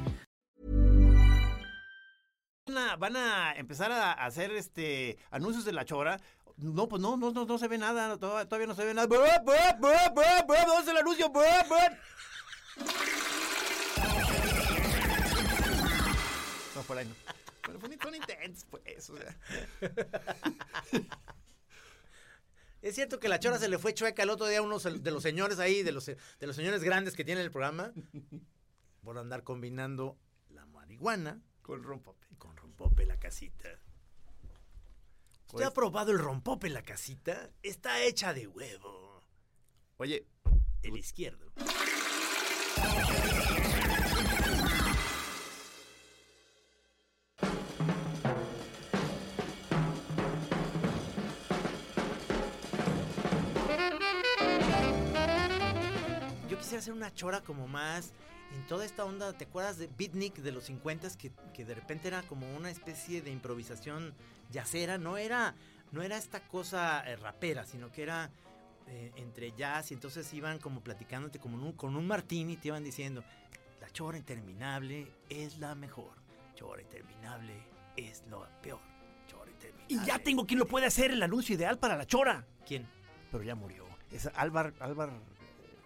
[2.97, 6.19] van a, van a empezar a hacer este anuncios de la chora.
[6.57, 9.07] No, pues no, no, no, no se ve nada, todavía, no se ve nada.
[9.07, 10.57] ¡Bup, bup, bup, bup, bup!
[10.67, 11.31] ¿Dónde es el anuncio?
[16.75, 17.15] No, por ahí no.
[17.79, 19.37] Fue un intento, pues, o sea.
[22.81, 25.11] Es cierto que la chora se le fue chueca el otro día a unos de
[25.11, 27.93] los señores ahí, de los, de los señores grandes que tienen el programa,
[29.03, 30.17] por andar combinando
[30.49, 32.25] la marihuana Con rompope.
[32.39, 33.69] con rompope la casita.
[35.49, 37.51] ¿Usted ha probado el rompope la casita?
[37.61, 39.21] Está hecha de huevo.
[39.97, 40.25] Oye,
[40.81, 41.51] El izquierdo.
[56.49, 58.11] Yo quisiera hacer una chora como más
[58.55, 59.33] en toda esta onda.
[59.33, 63.21] ¿Te acuerdas de Beatnik de los 50 que, que de repente era como una especie
[63.21, 64.13] de improvisación
[64.51, 64.97] yacera?
[64.97, 65.55] No era,
[65.91, 68.31] no era esta cosa eh, rapera, sino que era
[68.87, 72.69] eh, entre jazz y entonces iban como platicándote como un- con un martini y te
[72.69, 73.23] iban diciendo,
[73.79, 76.13] la chora interminable es la mejor,
[76.55, 77.53] chora interminable
[77.95, 78.79] es lo peor,
[79.27, 79.95] chora interminable.
[79.95, 82.45] y ya tengo quien lo puede hacer el anuncio ideal para la chora.
[82.65, 82.87] ¿Quién?
[83.31, 83.85] Pero ya murió.
[84.11, 85.09] Es Álvar, Álvar.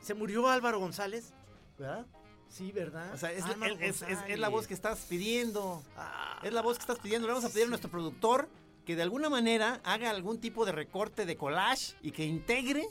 [0.02, 1.32] ¿Se murió Álvaro González?
[1.78, 2.06] ¿Verdad?
[2.50, 3.14] Sí, ¿verdad?
[3.14, 5.84] O sea, es, Álvaro es- es- es- es la voz que estás pidiendo.
[5.98, 7.28] Ah, Es la voz que estás pidiendo.
[7.28, 8.48] Le vamos a pedir a nuestro productor
[8.86, 12.86] que de alguna manera haga algún tipo de recorte de collage y que integre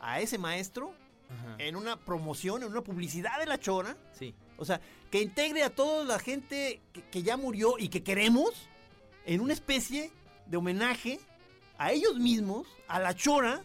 [0.00, 0.92] a ese maestro
[1.28, 3.96] ajá, en una promoción, en una publicidad de la chora.
[4.18, 4.34] Sí.
[4.56, 4.80] O sea,
[5.10, 8.50] que integre a toda la gente que, que ya murió y que queremos
[9.26, 10.10] en una especie
[10.46, 11.20] de homenaje
[11.76, 13.62] a ellos mismos, a la chora,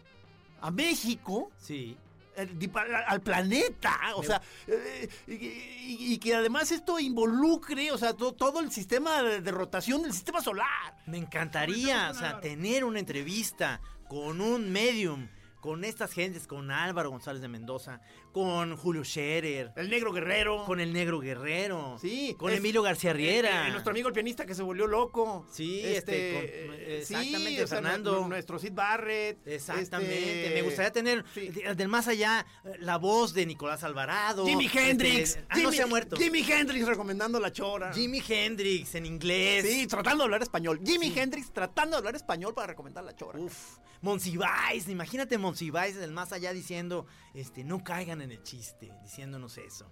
[0.62, 1.98] a México, Sí.
[2.38, 2.72] Al, di-
[3.08, 8.14] al- planeta, o Me- sea, eh, y, y- y que además esto involucre, o sea,
[8.14, 10.96] to- todo el sistema de, de rotación del sistema solar.
[11.06, 15.28] Me encantaría, o sea, tener una entrevista con un medium
[15.64, 18.02] con estas gentes, con Álvaro González de Mendoza,
[18.34, 20.66] con Julio Scherer, El negro guerrero.
[20.66, 22.36] con el Negro Guerrero, Sí.
[22.38, 23.68] con es- Emilio García eh, Riera.
[23.70, 25.46] eh, nuestro amigo el pianista que se volvió loco.
[25.50, 28.20] Sí, este, con- eh, exactamente, o sea, Fernando.
[28.24, 29.48] nu- Nuestro Sid Barrett.
[29.48, 31.48] Exactamente, este, me gustaría tener sí.
[31.48, 34.46] de- del más allá eh, la voz de Nicolás Alvarado.
[34.46, 35.40] Jimi este, Hendrix.
[35.48, 36.18] ah, no se ha muerto.
[36.18, 37.94] Jimi Hendrix recomendando la chora.
[37.94, 39.66] Jimi Hendrix en inglés.
[39.66, 40.82] Sí, tratando de hablar español.
[40.86, 43.40] Jimi Hendrix tratando de hablar español para recomendar la chora.
[43.40, 49.58] Uf, Monsiváis, imagínate Monsiváis del más allá diciendo, este, no caigan en el chiste, diciéndonos
[49.58, 49.90] eso.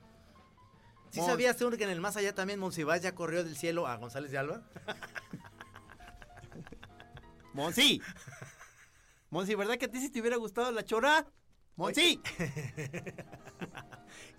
[1.12, 3.88] ¿Sí Mon- sabías tú que en el más allá también Monsiváis ya corrió del cielo
[3.88, 4.63] a González de Alba?
[7.54, 8.02] Monsi.
[9.30, 11.26] Monsi, ¿verdad que a ti sí te hubiera gustado la chora?
[11.78, 12.19] Monsi.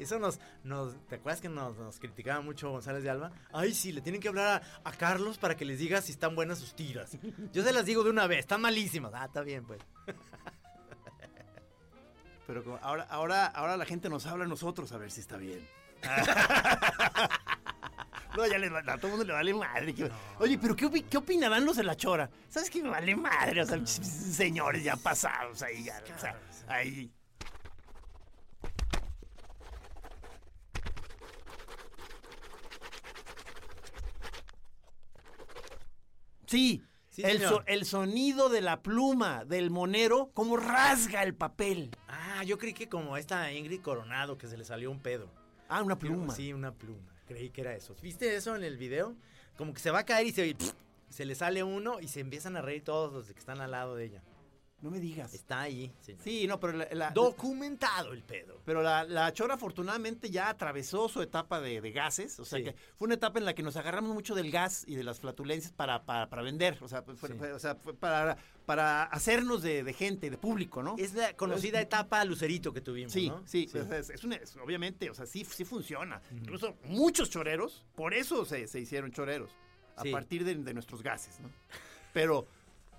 [0.03, 3.31] Eso nos, nos ¿te acuerdas que nos, nos criticaba mucho González de Alba?
[3.53, 6.35] Ay, sí, le tienen que hablar a, a Carlos para que les diga si están
[6.35, 7.17] buenas sus tiras.
[7.53, 9.13] Yo se las digo de una vez, están malísimas.
[9.15, 9.81] Ah, está bien, pues.
[12.47, 15.37] Pero como ahora, ahora, ahora la gente nos habla a nosotros a ver si está
[15.37, 15.67] bien.
[18.35, 19.95] No, ya le, a todo el mundo le vale madre.
[19.95, 22.31] que- Oye, pero ¿qué, ¿qué opinarán los de la chora?
[22.49, 23.61] ¿Sabes qué me vale madre?
[23.61, 26.35] O sea, señores ya pasados ahí, ya, o sea,
[26.67, 27.13] ahí.
[36.53, 41.91] Sí, Sí, el, so- el sonido de la pluma del monero, como rasga el papel.
[42.09, 45.29] Ah, yo creí que como esta Ingrid Coronado que se le salió un pedo.
[45.69, 46.35] Ah, una pluma.
[46.35, 47.13] Sí, una pluma.
[47.27, 47.95] Creí que era eso.
[48.01, 49.15] ¿Viste eso en el video?
[49.59, 50.57] Como que se va a caer y se,
[51.11, 53.95] se le sale uno y se empiezan a reír todos los que están al lado
[53.95, 54.23] de ella.
[54.83, 55.33] No me digas.
[55.33, 55.93] Está ahí.
[56.01, 56.17] sí.
[56.23, 58.61] Sí, no, pero la, la- Documentado el pedo.
[58.65, 62.39] pero la, la chora afortunadamente ya atravesó su etapa de, de gases.
[62.41, 62.65] O sea Sí.
[62.65, 65.21] que fue una etapa en la que nos agarramos mucho del gas y de las
[65.21, 66.79] flatulencias para, para, para vender.
[66.83, 67.35] O sea, fue, Sí.
[67.39, 70.97] fue- o sea, fue para, para hacernos de, de gente, de público, ¿no?
[70.99, 73.41] Es la conocida etapa Lucerito que tuvimos, Sí, ¿no?
[73.47, 76.21] sí, o sea, es, es una- es- obviamente, o sea, sí, sí funciona.
[76.33, 79.53] Incluso muchos choreros, por eso se, se hicieron choreros,
[79.97, 81.49] a partir de, de nuestros gases, ¿no?
[82.13, 82.47] Pero,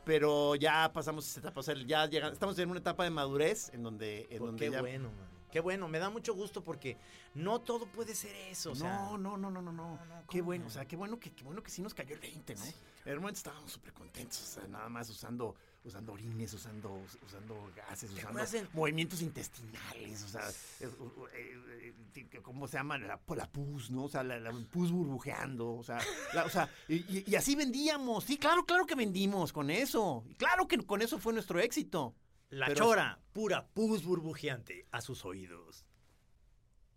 [0.05, 3.69] pero ya pasamos esa etapa, o sea, ya llega- estamos en una etapa de madurez
[3.73, 4.81] en donde, en Pues donde qué ya...
[4.81, 5.33] bueno, man.
[5.51, 6.97] Qué bueno, me da mucho gusto porque
[7.35, 8.71] no todo puede ser eso.
[8.71, 9.99] O sea, no, no, no, no, no, no.
[10.27, 10.67] Qué ¿cómo bueno, no?
[10.67, 12.63] o sea, qué bueno que, qué bueno que sí nos cayó el 20, ¿no?
[12.65, 12.73] En
[13.11, 18.09] el momento estábamos súper contentos, o sea, nada más usando, usando orines, usando, usando gases,
[18.11, 20.89] usando movimientos intestinales, o sea, eh,
[21.33, 22.97] eh, eh, ¿cómo se llama?
[22.97, 24.05] La, la pus, ¿no?
[24.05, 25.99] O sea, la, la pus burbujeando, o sea,
[26.33, 30.67] la- o sea, y, así vendíamos, sí, claro, claro que vendimos con eso, y claro
[30.67, 32.15] que con eso fue nuestro éxito.
[32.49, 35.85] La Pero- chora, pura pus burbujeante a sus oídos.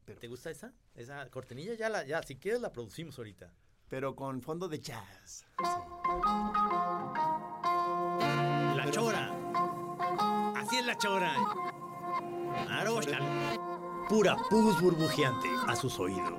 [0.05, 0.73] Pero- ¿Te gusta esa?
[0.95, 3.53] Esa cortinilla ya la, ya, si quieres la producimos ahorita.
[3.89, 5.45] Pero con fondo de jazz.
[8.87, 9.33] La chora.
[10.57, 11.35] Así es la chora.
[12.67, 13.59] Claro, chale.
[14.09, 16.33] Pura pus burbujeante a sus oídos.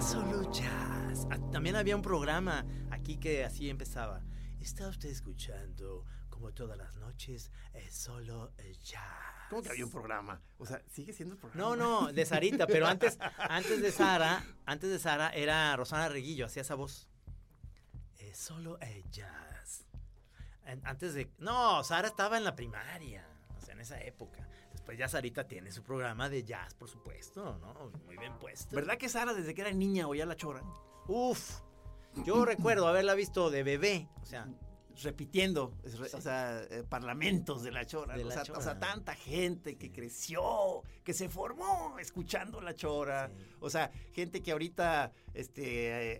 [0.00, 1.28] Solo jazz.
[1.30, 4.24] Ah, También había un programa aquí que así empezaba.
[4.58, 9.39] Está usted escuchando, como todas las noches, es solo el jazz.
[9.50, 10.40] ¿Cómo que había un programa?
[10.58, 11.62] O sea, sigue siendo el programa.
[11.62, 16.46] No, no, de Sarita, pero antes, antes de Sara, antes de Sara era Rosana Reguillo,
[16.46, 17.08] hacía esa voz.
[18.18, 19.84] Es solo el jazz.
[20.64, 21.30] En- Antes de.
[21.38, 23.26] No, Sara estaba en la primaria.
[23.58, 24.46] O sea, en esa época.
[24.72, 27.90] Después ya Sarita tiene su programa de jazz, por supuesto, ¿no?
[28.06, 28.74] Muy bien puesto.
[28.76, 30.62] ¿Verdad que Sara desde que era niña oía la chora?
[31.08, 31.60] Uf.
[32.24, 34.08] Yo recuerdo haberla visto de bebé.
[34.22, 34.46] O sea,
[35.02, 35.74] repitiendo,
[36.14, 38.16] o sea, eh, parlamentos de la chora.
[38.16, 38.58] De o, la sea, Chora.
[38.58, 43.28] o sea, tanta gente que creció, que se formó escuchando la chora.
[43.28, 43.34] Sí.
[43.60, 45.62] O sea, gente que ahorita este,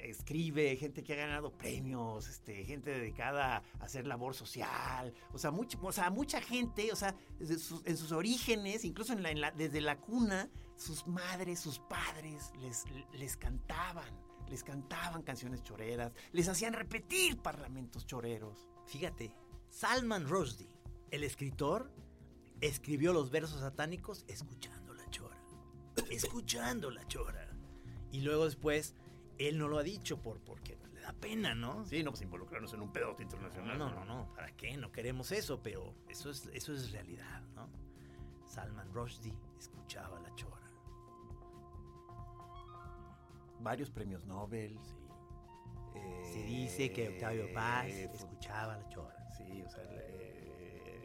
[0.07, 5.12] eh, escribe, gente que ha ganado premios, este, gente dedicada a hacer labor social.
[5.32, 7.14] O sea, much- o sea mucha gente, o sea,
[7.59, 11.78] sus- en sus orígenes, incluso en la- en la- desde la cuna, sus madres, sus
[11.78, 14.09] padres les, les cantaban.
[14.49, 18.66] Les cantaban canciones choreras, les hacían repetir parlamentos choreros.
[18.91, 19.32] Fíjate,
[19.68, 20.68] Salman Rushdie,
[21.12, 21.91] el escritor,
[22.61, 25.36] escribió los versos satánicos escuchando la chora.
[26.11, 27.49] Escuchando la chora.
[28.11, 28.95] Y luego después,
[29.38, 31.84] él no lo ha dicho por, porque le da pena, ¿no?
[31.86, 33.78] Sí, no, pues involucrarnos en un pedote No, internacional.
[33.78, 34.76] no, no, no, ¿para qué?
[34.76, 37.68] No queremos eso, pero eso es, eso es realidad, ¿no?
[38.47, 40.57] Salman Rushdie escuchaba la chora.
[43.61, 44.78] Varios premios Nobel.
[44.82, 44.99] Sí.
[45.95, 49.16] Eh, Se dice que Octavio Paz eh, escuchaba la chora.
[49.36, 49.82] Sí, o sea.
[49.91, 51.01] eh,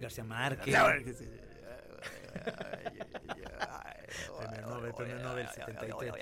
[0.00, 0.72] García Márquez.
[0.74, 1.48] García Márquez, eh,
[4.38, 6.12] Premio Nobel, premio Nobel 73.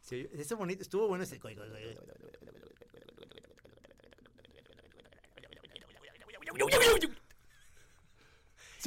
[0.00, 1.40] Sí, ese bonito, estuvo bueno ese.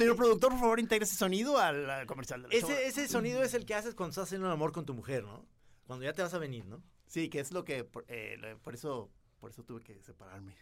[0.00, 2.54] Señor productor, por favor, integre ese sonido al, al comercial de la.
[2.54, 5.24] Ese, ese sonido es el que haces cuando estás haciendo el amor con tu mujer,
[5.24, 5.46] ¿no?
[5.86, 6.82] Cuando ya te vas a venir, ¿no?
[7.06, 10.54] Sí, que es lo que por, eh, por eso por eso tuve que separarme.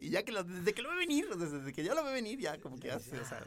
[0.00, 2.38] Y ya que lo- desde que lo ve venir, desde que ya lo ve venir,
[2.38, 3.42] ya como que ya se, o sea,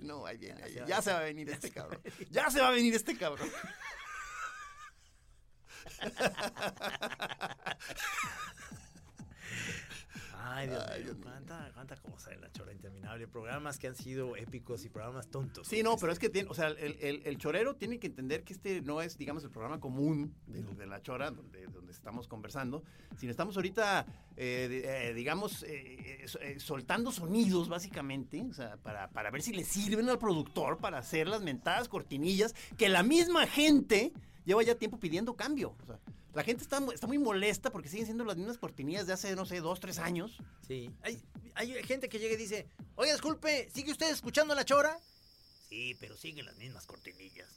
[0.00, 2.00] no, ahí viene, ahí viene, ya se va a venir este cabrón.
[2.30, 3.48] Ya se va a venir este cabrón.
[10.48, 13.26] Ay, Dios mío, cuánta, cuánta cosa en la chora interminable.
[13.26, 15.66] Programas que han sido épicos y programas tontos.
[15.66, 18.44] Sí, no, pero es que tiene, o sea, el, el- el chorero tiene que entender
[18.44, 22.28] que este no es, digamos, el programa común de, de la chora, donde, donde estamos
[22.28, 22.84] conversando,
[23.18, 29.08] sino estamos ahorita, eh, eh, digamos, eh, eh, eh, soltando sonidos, básicamente, o sea, para,
[29.10, 33.46] para ver si le sirven al productor para hacer las mentadas cortinillas que la misma
[33.46, 34.12] gente
[34.46, 35.76] lleva ya tiempo pidiendo cambio.
[35.82, 36.00] O sea,
[36.32, 39.44] la gente está, está muy molesta porque siguen siendo las mismas cortinillas de hace, no
[39.44, 40.38] sé, dos, tres años.
[40.66, 40.90] Sí.
[41.02, 41.22] Hay,
[41.54, 44.98] hay gente que llega y dice, oye, disculpe, ¿sigue usted escuchando la chora?
[45.68, 47.48] Sí, pero siguen las mismas cortinillas.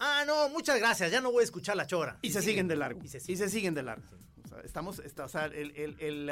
[0.00, 2.18] Ah, no, muchas gracias, ya no voy a escuchar la chora.
[2.22, 3.00] Y se siguen de largo.
[3.02, 3.38] Y se Y siguen.
[3.38, 4.04] se siguen de largo.
[4.44, 6.30] O sea, estamos, está- o sea, el, el- el,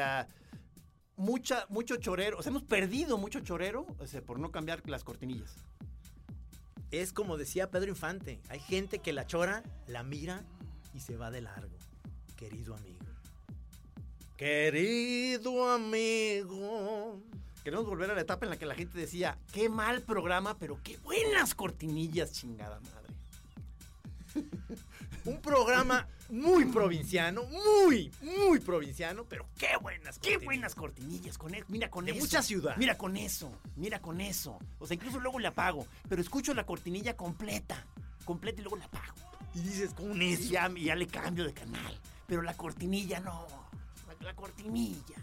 [1.16, 5.02] mucha, mucho chorero, o sea, hemos perdido mucho chorero o sea, por no cambiar las
[5.02, 5.56] cortinillas.
[7.00, 10.44] Es como decía Pedro Infante, hay gente que la chora, la mira
[10.92, 11.76] y se va de largo.
[12.36, 13.04] Querido amigo.
[14.36, 17.20] Querido amigo.
[17.64, 20.78] Queremos volver a la etapa en la que la gente decía, qué mal programa, pero
[20.84, 24.46] qué buenas cortinillas, chingada madre.
[25.24, 31.64] Un programa muy provinciano, muy, muy provinciano, pero qué buenas Qué buenas cortinillas, con e-
[31.68, 32.20] mira con De eso.
[32.20, 32.76] mucha ciudad.
[32.76, 34.58] Mira con eso, mira con eso.
[34.78, 37.86] O sea, incluso luego le apago, pero escucho la cortinilla completa,
[38.24, 39.14] completa y luego la apago.
[39.54, 40.42] Y dices, con eso.
[40.76, 41.98] y ya le cambio de canal.
[42.26, 43.46] Pero la cortinilla no.
[44.08, 45.14] La, la cortinilla.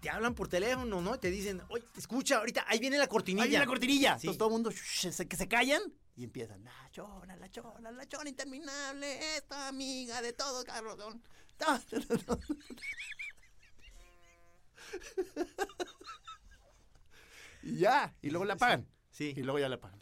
[0.00, 1.16] Te hablan por teléfono, ¿no?
[1.16, 3.42] Y te dicen, oye, escucha, ahorita, ahí viene la cortinilla.
[3.42, 4.18] Ahí viene la cortinilla.
[4.18, 4.26] Sí.
[4.28, 5.82] Entonces todo el mundo que se callan
[6.18, 6.64] y empiezan.
[6.64, 9.36] La chona, la chona, la chona interminable.
[9.36, 11.22] Esta amiga de todo Carlosón.
[17.62, 18.12] y ya.
[18.22, 18.86] Y luego la apagan.
[19.10, 19.32] Sí.
[19.36, 19.98] Y luego ya la apagan.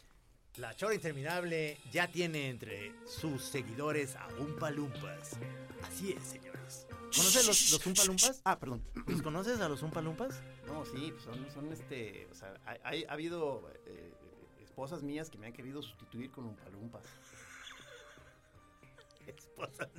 [0.57, 5.33] La chora interminable ya tiene entre sus seguidores a Umpa Lumpas.
[5.83, 6.87] Así es, señores.
[7.15, 8.41] ¿Conoces los, los Umpa Lumpas?
[8.43, 8.83] Ah, perdón.
[9.05, 10.41] ¿Los conoces a los Umpa Lumpas?
[10.65, 14.11] No, sí, pues son, son este, o sea, hay, hay- ha habido eh,
[14.77, 17.03] esposas mías que me han querido sustituir con un palumpas.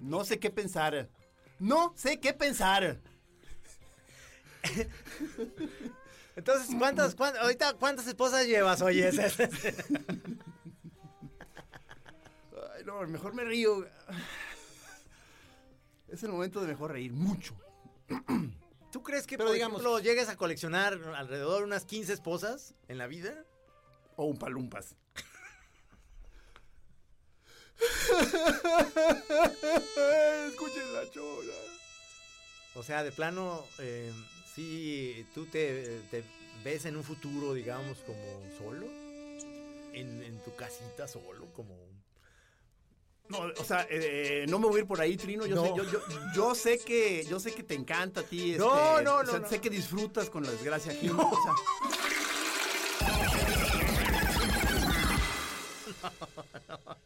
[0.01, 1.09] No sé qué pensar.
[1.59, 2.99] No sé qué pensar.
[6.37, 9.11] Entonces, ¿cuántas, cuántas, ahorita, ¿cuántas esposas llevas, oye?
[12.77, 13.85] Ay, no, mejor me río.
[16.07, 17.55] Es el momento de mejor reír mucho.
[18.93, 22.75] ¿Tú crees que, Pero por digamos- ejemplo, llegues a coleccionar alrededor de unas 15 esposas
[22.87, 23.45] en la vida?
[24.21, 24.97] O un palumpas.
[30.49, 31.53] Escuchen la chola.
[32.75, 34.13] O sea, de plano, eh,
[34.55, 36.23] sí, tú te, te
[36.65, 38.87] ves en un futuro, digamos, como solo,
[39.93, 41.75] en, en tu casita solo, como...
[43.29, 45.45] No, o sea, eh, no me voy a ir por ahí, Trino.
[45.45, 45.63] Yo, No.
[45.65, 46.01] sé, yo, yo,
[46.35, 48.53] yo sé que yo sé que te encanta a ti.
[48.53, 49.49] este, No, no, o sea, no, no.
[49.49, 51.23] Sé que disfrutas con la desgracia ajena.
[51.23, 51.53] o sea.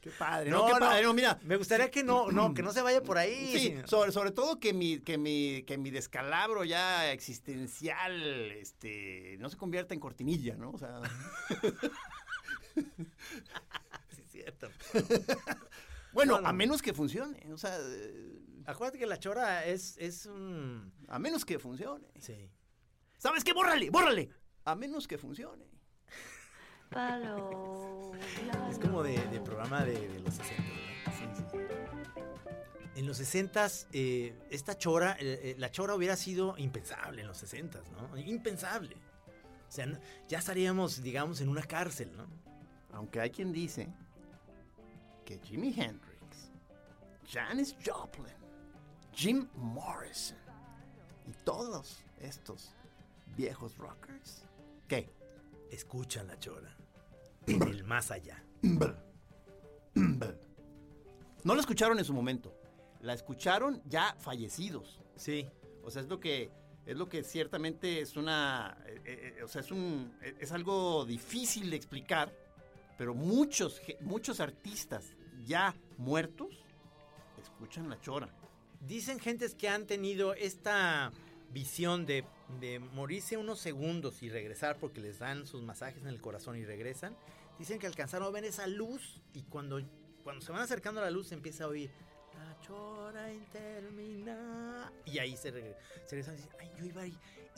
[0.01, 0.67] Qué padre, ¿no?
[0.67, 1.39] Qué padre, no, mira.
[1.45, 3.53] Me gustaría que no, no, que no se vaya por ahí.
[3.57, 9.49] Sí, sobre, sobre todo que mi, que mi, que mi descalabro ya existencial, este, no
[9.49, 10.71] se convierta en cortinilla, ¿no?
[10.73, 11.01] O sea,
[12.75, 14.71] Sí, es cierto.
[16.13, 16.49] bueno, No, no.
[16.49, 20.93] a menos que funcione, o sea, eh, Acuérdate que la chora es, es un...
[21.09, 22.07] a menos que funcione.
[22.21, 22.49] Sí.
[23.19, 23.53] ¿Sabes qué?
[23.53, 24.31] Bórrale, bórrale.
[24.65, 25.65] A menos que funcione.
[28.71, 30.63] Es como de, de programa de, de los 60.
[32.95, 33.67] En los 60
[34.51, 38.19] esta chora, eh, eh, la chora hubiera sido impensable en los 60 ¿no?
[38.19, 38.97] Impensable.
[39.69, 39.87] O sea,
[40.29, 42.27] ya estaríamos, digamos, en una cárcel, ¿no?
[42.93, 43.89] Aunque hay quien dice
[45.25, 46.51] que Jimi Hendrix,
[47.27, 48.35] Janis Joplin,
[49.15, 50.37] Jim Morrison
[51.27, 52.75] y todos estos
[53.35, 54.45] viejos rockers,
[54.87, 55.11] ¿qué?
[55.71, 56.77] Escuchan la chora.
[57.47, 58.45] En el más allá.
[61.45, 62.55] no la escucharon en su momento,
[63.01, 65.01] la escucharon ya fallecidos.
[65.17, 65.49] Sí.
[65.85, 66.51] O sea, es lo que
[66.87, 71.05] es lo que ciertamente es una, eh, eh, o sea, es un, eh, es algo
[71.05, 72.35] difícil de explicar,
[72.99, 75.15] pero muchos, muchos artistas
[75.45, 76.65] ya muertos
[77.41, 78.29] escuchan la chora.
[78.81, 81.13] Dicen gentes que han tenido esta
[81.53, 82.25] visión de,
[82.61, 86.65] de morirse unos segundos y regresar porque les dan sus masajes en el corazón y
[86.65, 87.17] regresan.
[87.59, 89.81] Dicen que alcanzaron a ver esa luz y cuando,
[90.25, 91.91] cuando se van acercando a la luz se empieza a oír
[92.35, 95.77] la chora intermina y ahí se, regre-
[96.07, 96.85] se regresan y dicen, ay, yo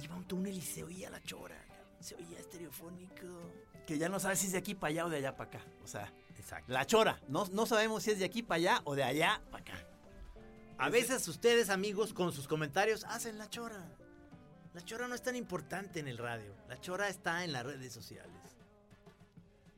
[0.05, 1.57] iba a un túnel y se oía la chora,
[2.01, 3.53] se oía estereofónico.
[3.87, 5.61] Que ya no sabes si es de aquí para allá o de allá para acá.
[5.83, 6.73] O sea, Exacto.
[6.73, 7.21] la chora.
[7.29, 9.87] No, no sabemos si es de aquí para allá o de allá para acá.
[10.79, 13.85] A veces ustedes, amigos, con sus comentarios hacen la chora.
[14.75, 16.53] La chora no es tan importante en el radio.
[16.68, 18.35] La chora está en las redes sociales.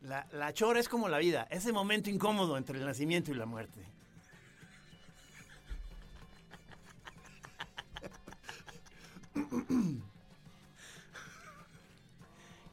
[0.03, 3.45] La, la chora es como la vida, ese momento incómodo entre el nacimiento y la
[3.47, 3.85] muerte.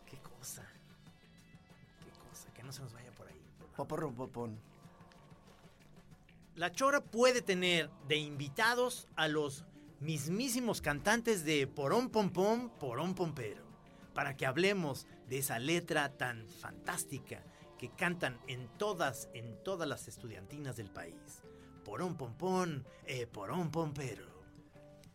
[0.05, 0.63] Qué cosa.
[1.99, 2.53] Qué cosa.
[2.53, 3.41] Que no se nos vaya por ahí.
[3.76, 4.72] Poporro, popón.
[6.56, 9.66] La chora puede tener de invitados a los
[9.99, 13.64] mismísimos cantantes de Porón Pom Pom, Porón Pompero.
[14.14, 17.43] Para que hablemos de esa letra tan fantástica
[17.80, 21.41] que cantan en todas, en todas las estudiantinas del país.
[21.84, 24.28] Porón Pom Pom, eh, Porón Pompero.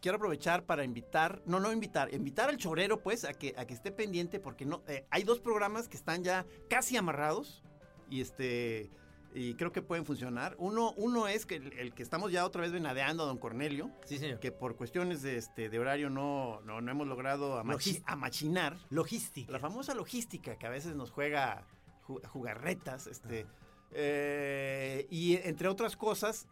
[0.01, 3.75] quiero aprovechar para invitar, no, no invitar, invitar al chorero, pues, a que, a que
[3.75, 7.63] esté pendiente, porque no, eh, hay dos programas que están ya casi amarrados
[8.11, 8.91] y este,
[9.35, 10.55] y creo que pueden funcionar.
[10.59, 13.91] Uno, uno es que el, el que estamos ya otra vez venadeando a don Cornelio,
[14.05, 14.41] Sí, señor.
[14.41, 18.77] que por cuestiones de, este, de horario no, no, no hemos logrado amachi- amachinar.
[18.91, 19.53] Logística.
[19.53, 21.65] La famosa logística que a veces nos juega
[22.07, 23.47] ju- jugarretas, este,
[23.93, 26.47] eh, y entre otras cosas,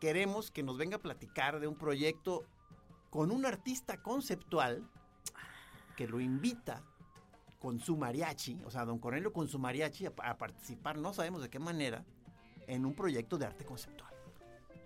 [0.00, 2.44] queremos que nos venga a platicar de un proyecto
[3.10, 4.86] con un artista conceptual
[5.96, 6.82] que lo invita
[7.58, 11.40] con su mariachi, o sea, don Cornelio con su mariachi a, a participar, no sabemos
[11.42, 12.04] de qué manera,
[12.66, 14.12] en un proyecto de arte conceptual.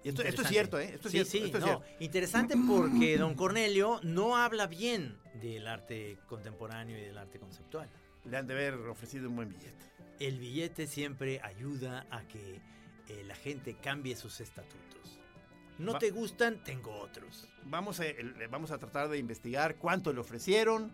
[0.03, 0.93] Esto, esto es cierto, ¿eh?
[0.95, 1.85] Esto es sí, cierto, sí, esto es no, cierto.
[2.03, 7.89] interesante porque don Cornelio no habla bien del arte contemporáneo y del arte conceptual.
[8.25, 9.85] Le han de haber ofrecido un buen billete.
[10.19, 12.61] El billete siempre ayuda a que
[13.09, 15.19] eh, la gente cambie sus estatutos.
[15.79, 17.47] No Va- te gustan, tengo otros.
[17.65, 20.93] Vamos a, el- vamos a tratar de investigar cuánto le ofrecieron,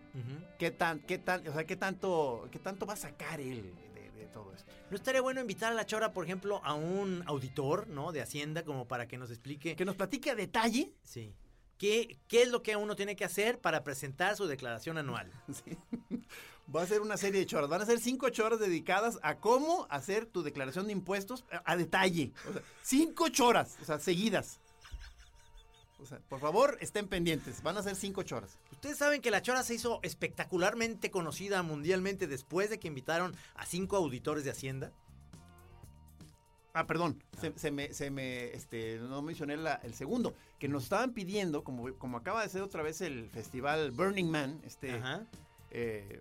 [0.59, 3.72] qué tan, qué tan, o sea, qué tanto, qué tanto va a sacar él
[4.37, 4.70] todo esto.
[4.91, 8.12] ¿No estaría bueno invitar a la chora, por ejemplo, a un auditor, ¿no?
[8.12, 9.74] De Hacienda, como para que nos explique.
[9.76, 10.93] Que nos platique a detalle.
[11.03, 11.34] Sí.
[11.78, 15.32] ¿Qué, ¿Qué es lo que uno tiene que hacer para presentar su declaración anual?
[15.55, 15.78] Sí.
[16.74, 17.70] Va a ser una serie de choras.
[17.70, 21.76] Van a ser cinco choras dedicadas a cómo hacer tu declaración de impuestos a, a
[21.76, 22.32] detalle.
[22.51, 24.59] O sea, cinco choras, o sea, seguidas.
[25.99, 27.63] O sea, por favor, estén pendientes.
[27.63, 28.59] Van a ser cinco choras.
[28.73, 33.65] Ustedes saben que la Chora se hizo espectacularmente conocida mundialmente después de que invitaron a
[33.65, 34.93] cinco auditores de Hacienda.
[36.75, 40.83] Ah, perdón, se, se me, se me, este, no mencioné la- el segundo, que nos
[40.83, 45.25] estaban pidiendo, como, como acaba de ser otra vez el festival Burning Man, este, Ajá.
[45.71, 46.21] eh,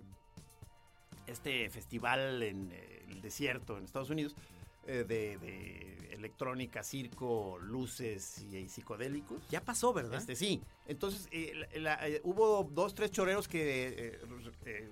[1.28, 4.34] este festival en eh, el desierto en Estados Unidos,
[4.86, 9.48] eh, de, de electrónica, circo, luces y, y psicodélicos.
[9.50, 10.20] Ya pasó, ¿verdad?
[10.20, 10.62] Este sí.
[10.88, 14.20] Entonces eh, la- eh, hubo dos, tres choreros que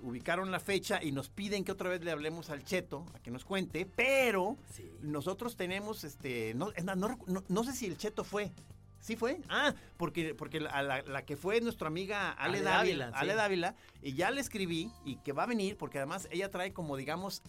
[0.01, 3.31] ubicaron la fecha y nos piden que otra vez le hablemos al Cheto a que
[3.31, 4.89] nos cuente, pero Sí.
[5.01, 8.51] nosotros tenemos este no, no no- no sé si el Cheto fue.
[8.99, 9.41] ¿Sí fue?
[9.49, 13.35] Ah, porque, porque la, la- la que fue nuestra amiga Ale, Ale Dávila, Dávila, Ale.
[13.35, 16.95] Dávila, y ya le escribí y que va a venir porque además ella trae como
[16.95, 17.43] digamos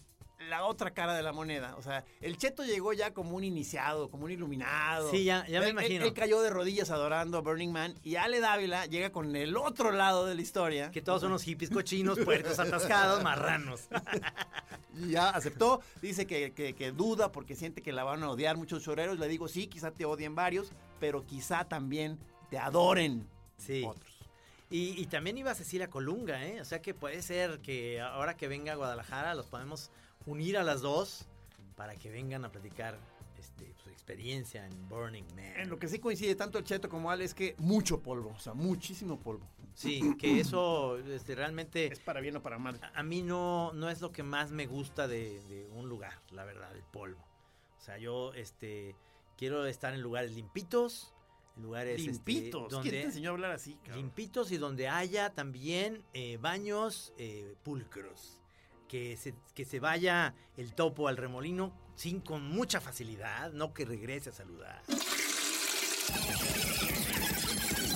[0.48, 1.74] la otra cara de la moneda.
[1.76, 5.10] O sea, el Cheto llegó ya como un iniciado, como un iluminado.
[5.10, 6.04] Sí, ya- ya me Él- él- imagino.
[6.04, 9.90] Él, cayó de rodillas adorando a Burning Man y Ale Dávila llega con el otro
[9.92, 10.90] lado de la historia.
[10.90, 13.88] Que todos son unos hippies cochinos, puercos atascados, marranos.
[14.96, 18.56] Y ya aceptó, dice que, que- que duda porque siente que la van a odiar
[18.56, 19.18] muchos choreros.
[19.18, 20.70] Le digo, sí, quizá te odien varios,
[21.00, 22.16] pero quizá también
[22.48, 23.26] te adoren
[23.56, 23.82] Sí.
[23.84, 24.12] otros.
[24.70, 26.60] Y, y también iba Cecilia Colunga, ¿eh?
[26.60, 29.90] O sea que puede ser que ahora que venga a Guadalajara los podemos
[30.26, 31.26] unir a las dos
[31.76, 32.98] para que vengan a platicar
[33.38, 35.44] este, su experiencia en Burning Man.
[35.56, 38.38] En lo que sí coincide tanto el Cheto como Ale es que mucho polvo, o
[38.38, 39.46] sea, muchísimo polvo.
[39.74, 42.78] Sí, que eso este, realmente Es para bien o para mal.
[42.80, 46.12] a a mí no, no es lo que más me gusta de, de un lugar,
[46.30, 47.20] la verdad, el polvo.
[47.76, 48.94] O sea, yo este
[49.36, 51.12] quiero estar en lugares limpitos,
[51.56, 52.70] lugares este, Limpitos.
[52.70, 53.74] donde ¿Quién te enseñó a hablar así?
[53.82, 53.96] cabrón?
[53.96, 58.40] limpitos y donde haya también eh, baños eh, pulcros.
[58.88, 63.84] Que se, que se vaya el topo al remolino sin con mucha facilidad, no que
[63.84, 64.82] regrese a saludar.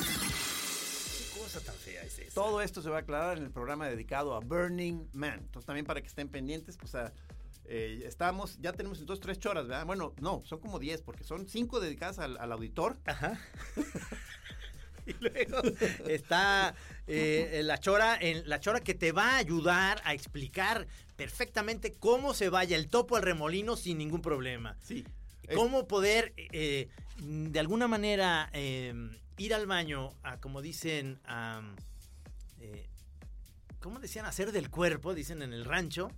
[0.09, 2.35] ¿Qué cosa tan fea es esa?
[2.35, 5.39] Todo esto se va a aclarar en el programa dedicado a Burning Man.
[5.41, 7.13] Entonces también para que estén pendientes, pues a-
[7.71, 9.85] eh, estamos, ya tenemos entonces tres choras, ¿verdad?
[9.85, 12.99] Bueno, no, son como diez, porque son cinco dedicadas al, al auditor.
[15.07, 15.63] Y luego
[16.07, 16.75] está
[17.09, 20.87] eh, la chora, en, la chora que te va a ayudar a explicar
[21.17, 24.77] perfectamente cómo se vaya el topo al remolino sin ningún problema.
[24.83, 25.05] Sí.
[25.55, 28.93] Cómo poder, eh, de alguna manera, eh,
[29.39, 31.63] ir al baño a, como dicen, a,
[32.61, 32.87] eh,
[33.81, 34.27] ¿cómo decían?
[34.27, 36.11] Hacer del cuerpo, dicen en el rancho,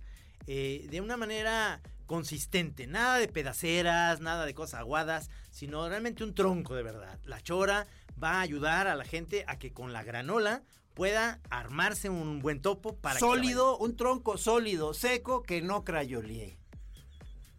[0.47, 2.87] eh, de una manera consistente.
[2.87, 7.19] Nada de pedaceras, nada de cosas aguadas, sino realmente un tronco de verdad.
[7.23, 7.87] La chora
[8.21, 10.63] va a ayudar a la gente a que con la granola
[10.93, 16.57] pueda armarse un buen topo para que sólido, un tronco sólido, seco, que no crayolee.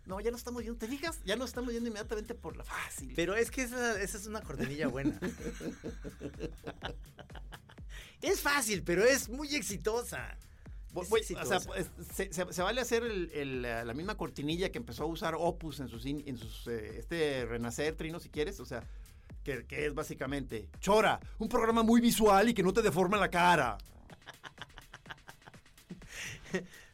[0.05, 1.21] No, ya no estamos yendo, ¿te fijas?
[1.25, 3.13] Ya no estamos yendo inmediatamente por la fácil.
[3.15, 5.19] Pero es que esa, esa es una cortinilla buena.
[8.21, 10.37] es fácil, pero es muy exitosa.
[10.93, 11.07] Voy-
[11.41, 15.05] o sea, pues, se, se- se vale hacer el- el, la misma cortinilla que empezó
[15.05, 18.67] a usar Opus en sus, in- en sus eh, este Renacer, Trino, si quieres, o
[18.67, 18.87] sea,
[19.43, 23.31] que, que es básicamente Chora, un programa muy visual y que no te deforma la
[23.31, 23.77] cara.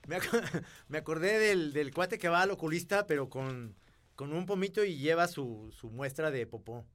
[0.06, 0.40] Me, aco-
[0.88, 3.74] me acordé del, del cuate que va al oculista, pero con,
[4.14, 6.86] con un pomito y lleva su, su muestra de popó.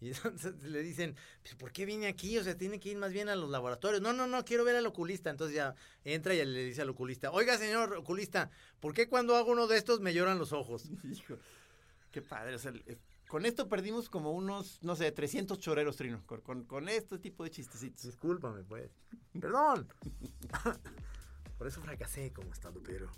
[0.00, 2.38] Y entonces le dicen, "Pues, ¿por qué viene aquí?
[2.38, 4.00] O sea, tiene que ir más bien a los laboratorios.
[4.02, 5.30] No, no, no, quiero ver al oculista.
[5.30, 9.50] Entonces ya entra y le dice al oculista, oiga, señor oculista, ¿por qué cuando hago
[9.50, 10.84] uno de estos me lloran los ojos?
[11.04, 11.36] Hijo,
[12.12, 12.54] qué padre.
[12.54, 12.98] o sea, el-
[13.32, 17.50] con esto perdimos como unos, no sé, 300 choreros, Trino, con, con, este tipo de
[17.50, 18.02] chistecitos.
[18.04, 18.90] Discúlpame, pues.
[19.40, 19.88] Perdón.
[21.56, 23.10] Por eso fracasé como estado, pero.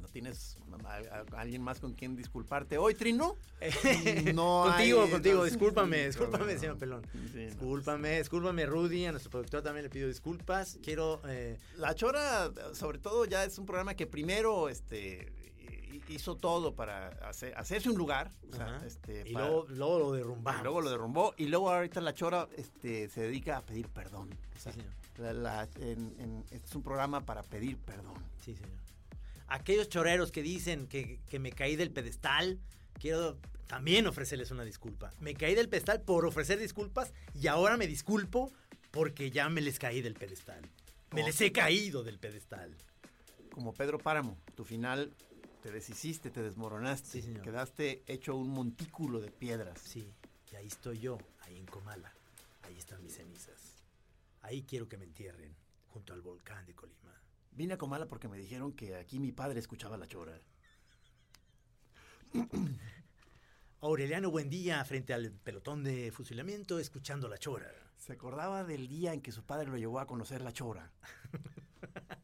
[0.00, 3.36] ¿No tienes a- a- a alguien más con quien disculparte hoy, Trino?
[4.34, 7.02] No contigo, hay- contigo, no, discúlpame, discúlpame, señor Pelón.
[7.32, 7.38] sí.
[7.46, 10.76] Discúlpame, discúlpame, Rudy, a nuestro productor también le pido disculpas.
[10.82, 11.20] Quiero.
[11.28, 15.32] eh, La Chora, sobre todo, ya es un programa que primero este,
[16.08, 18.30] hizo todo para hacer- hacerse un lugar.
[18.52, 20.60] o sea, este, y para- luego, luego lo derrumbamos.
[20.60, 21.34] y luego lo derrumbó.
[21.36, 24.30] Y luego ahorita La Chora este, se dedica a pedir perdón.
[24.56, 24.92] O sea, Sí, señor.
[25.18, 28.14] la- la- en- en- este es un programa para pedir perdón.
[28.44, 28.72] Sí, señor.
[29.48, 32.58] Aquellos choreros que dicen que, que me caí del pedestal,
[32.98, 35.12] quiero también ofrecerles una disculpa.
[35.20, 38.52] Me caí del pedestal por ofrecer disculpas y ahora me disculpo
[38.90, 40.62] porque ya me les caí del pedestal.
[41.12, 42.74] Me les he caído del pedestal.
[43.52, 45.14] Como Pedro Páramo, tu final
[45.64, 47.08] te deshiciste, te desmoronaste.
[47.08, 47.42] Sí, señor.
[47.42, 49.80] Quedaste hecho un montículo de piedras.
[49.80, 50.12] Sí,
[50.52, 52.12] y ahí estoy yo, ahí en Comala.
[52.64, 53.82] Ahí están mis cenizas.
[54.42, 55.56] Ahí quiero que me entierren,
[55.88, 57.18] junto al volcán de Colima.
[57.52, 60.38] Vine a Comala porque me dijeron que aquí mi padre escuchaba La Chora.
[63.80, 67.72] Aureliano Buendía frente al pelotón de fusilamiento escuchando la chora.
[67.96, 70.92] Se acordaba del día en que su padre lo llevó a conocer La Chora.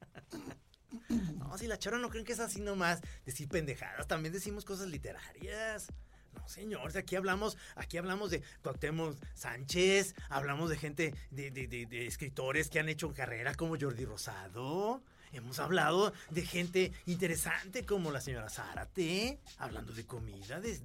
[1.58, 5.88] Si la chora no creen que es así nomás decir pendejadas, también decimos cosas literarias.
[6.34, 12.70] No, señor, aquí hablamos, aquí hablamos de Cuauhtémoc Sánchez, hablamos de gente, de, de- escritores
[12.70, 15.02] que han hecho carrera como Jordi Rosado.
[15.32, 20.78] Hemos hablado de gente interesante como la señora Zárate, hablando de comida, de-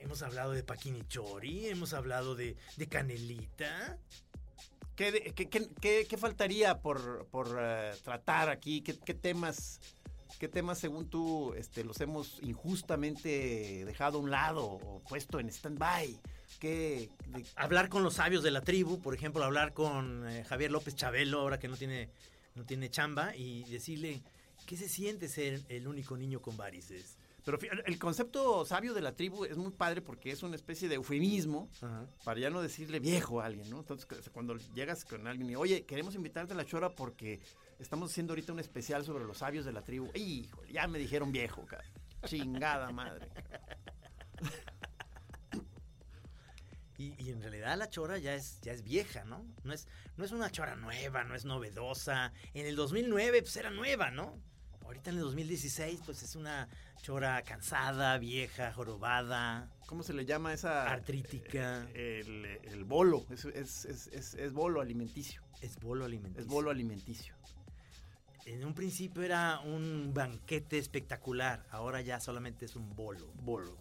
[0.00, 3.98] hemos hablado de Paquini Chori, hemos hablado de, de Canelita.
[5.00, 5.32] ¿Qué,
[5.80, 8.82] qué- qué- faltaría por, por, eh, tratar aquí?
[8.82, 9.80] ¿Qué, temas,
[10.38, 15.48] qué temas según tú este, los hemos injustamente dejado a un lado o puesto en
[15.48, 16.20] stand-by?
[16.58, 20.70] ¿Qué, de- hablar con los sabios de la tribu, por ejemplo, hablar con eh, Javier
[20.70, 22.10] López Chabelo, ahora que no tiene,
[22.54, 24.22] no tiene chamba, y decirle,
[24.66, 27.16] ¿qué se siente ser el único niño con varices?
[27.44, 30.96] Pero el concepto sabio de la tribu es muy padre porque es una especie de
[30.96, 31.70] eufemismo
[32.24, 33.78] para ya no decirle viejo a alguien, ¿no?
[33.80, 37.40] Entonces, cu- cuando llegas con alguien y, oye, queremos invitarte a la chora porque
[37.78, 40.10] estamos haciendo ahorita un especial sobre los sabios de la tribu.
[40.14, 41.84] Híjole, ya me dijeron viejo, cara.
[42.26, 43.28] Chingada madre.
[46.98, 49.42] Y, y en realidad la chora ya es, ya es vieja, ¿no?
[49.64, 49.88] No es,
[50.18, 52.32] no es una chora nueva, no es novedosa.
[52.52, 54.38] En el 2009, pues era nueva, ¿no?
[54.90, 56.68] Ahorita en el 2016, pues es una
[57.00, 60.90] chora cansada, vieja, jorobada, ¿Cómo se le llama esa?
[60.90, 61.86] artrítica.
[61.94, 65.42] Eh, El, el bolo, es, es, es, es- es bolo alimenticio.
[65.60, 66.40] es bolo alimenticio.
[66.42, 67.36] Es bolo alimenticio.
[68.46, 73.30] En un principio era un banquete espectacular, ahora ya solamente es un bolo.
[73.44, 73.76] Bolo.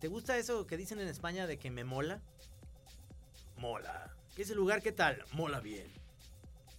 [0.00, 2.20] ¿Te gusta eso que dicen en España de que me mola?
[3.56, 4.16] mola.
[4.36, 5.22] Ese lugar, ¿qué tal?
[5.32, 5.86] Mola bien.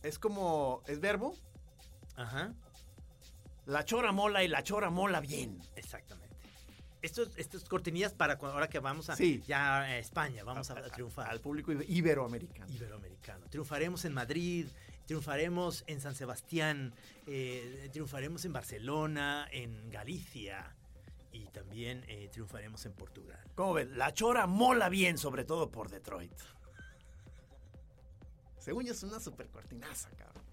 [0.03, 1.37] Es como, ¿es verbo?
[2.15, 2.53] Ajá.
[3.65, 5.59] La chora mola y la chora mola bien.
[5.75, 6.29] Exactamente.
[7.01, 9.41] Estos, estas cortinillas para cuando, ahora que vamos a Sí.
[9.47, 11.29] ya a España, vamos a, a triunfar.
[11.29, 12.71] Al público ibe- iberoamericano.
[12.71, 13.47] Iberoamericano.
[13.49, 14.67] Triunfaremos en Madrid,
[15.07, 16.93] triunfaremos en San Sebastián,
[17.25, 20.75] eh, triunfaremos en Barcelona, en Galicia
[21.31, 23.39] y también eh, triunfaremos en Portugal.
[23.55, 23.97] ¿Cómo ven?
[23.97, 26.33] La chora mola bien, sobre todo por Detroit.
[28.59, 30.43] Según yo es una super cortinaza, cabrón.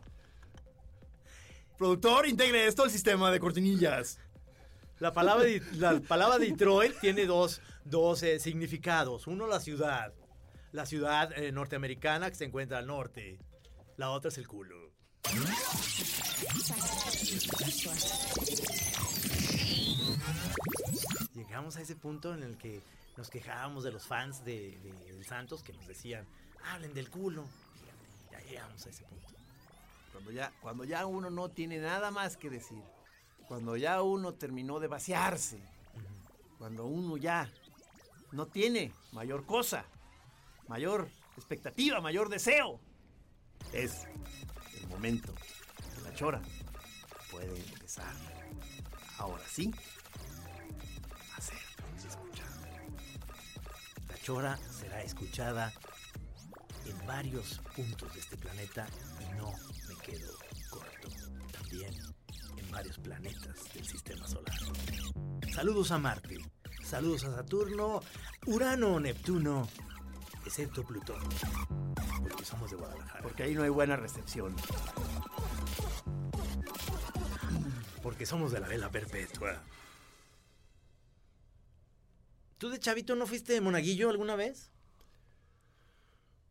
[1.79, 4.19] Productor, integre esto al sistema de cortinillas.
[4.99, 9.29] La palabra, la palabra Detroit tiene dos, dos eh, significados.
[9.29, 10.13] Uno, la ciudad.
[10.73, 13.39] La ciudad eh, norteamericana que se encuentra al norte.
[13.97, 14.93] La otra es el culo.
[21.35, 22.81] Llegamos a ese punto en el que
[23.17, 24.77] nos quejábamos de los fans de,
[25.25, 26.27] Santos que nos decían,
[26.73, 27.45] hablen del culo.
[28.33, 29.38] Ya llegamos a ese punto.
[30.61, 32.83] Cuando ya, uno no tiene nada más que decir.
[33.47, 35.61] Cuando ya uno terminó de vaciarse.
[36.59, 37.51] Cuando uno ya
[38.33, 39.85] no tiene mayor cosa,
[40.67, 42.81] mayor expectativa, mayor deseo.
[43.73, 44.07] Es
[44.81, 46.43] el momento que la chora
[47.31, 48.13] puede empezar.
[49.19, 49.73] Ahora sí,
[51.37, 51.59] a ser
[51.97, 52.69] escuchada.
[54.09, 55.73] La chora será escuchada
[56.85, 58.87] en varios puntos de este planeta
[59.21, 59.53] y no
[60.11, 60.33] me quedo
[60.71, 61.09] corto.
[61.53, 61.95] También
[62.57, 64.55] en varios planetas del sistema solar.
[65.53, 66.39] Saludos a Marte,
[66.85, 68.01] saludos a Saturno,
[68.47, 69.69] Urano, Neptuno,
[70.47, 71.21] excepto Plutón,
[72.29, 74.55] porque somos de Guadalajara, Porque ahí no hay buena recepción.
[78.03, 79.61] porque somos de la vela perpetua.
[82.57, 84.71] ¿Tú de chavito no fuiste monaguillo alguna vez?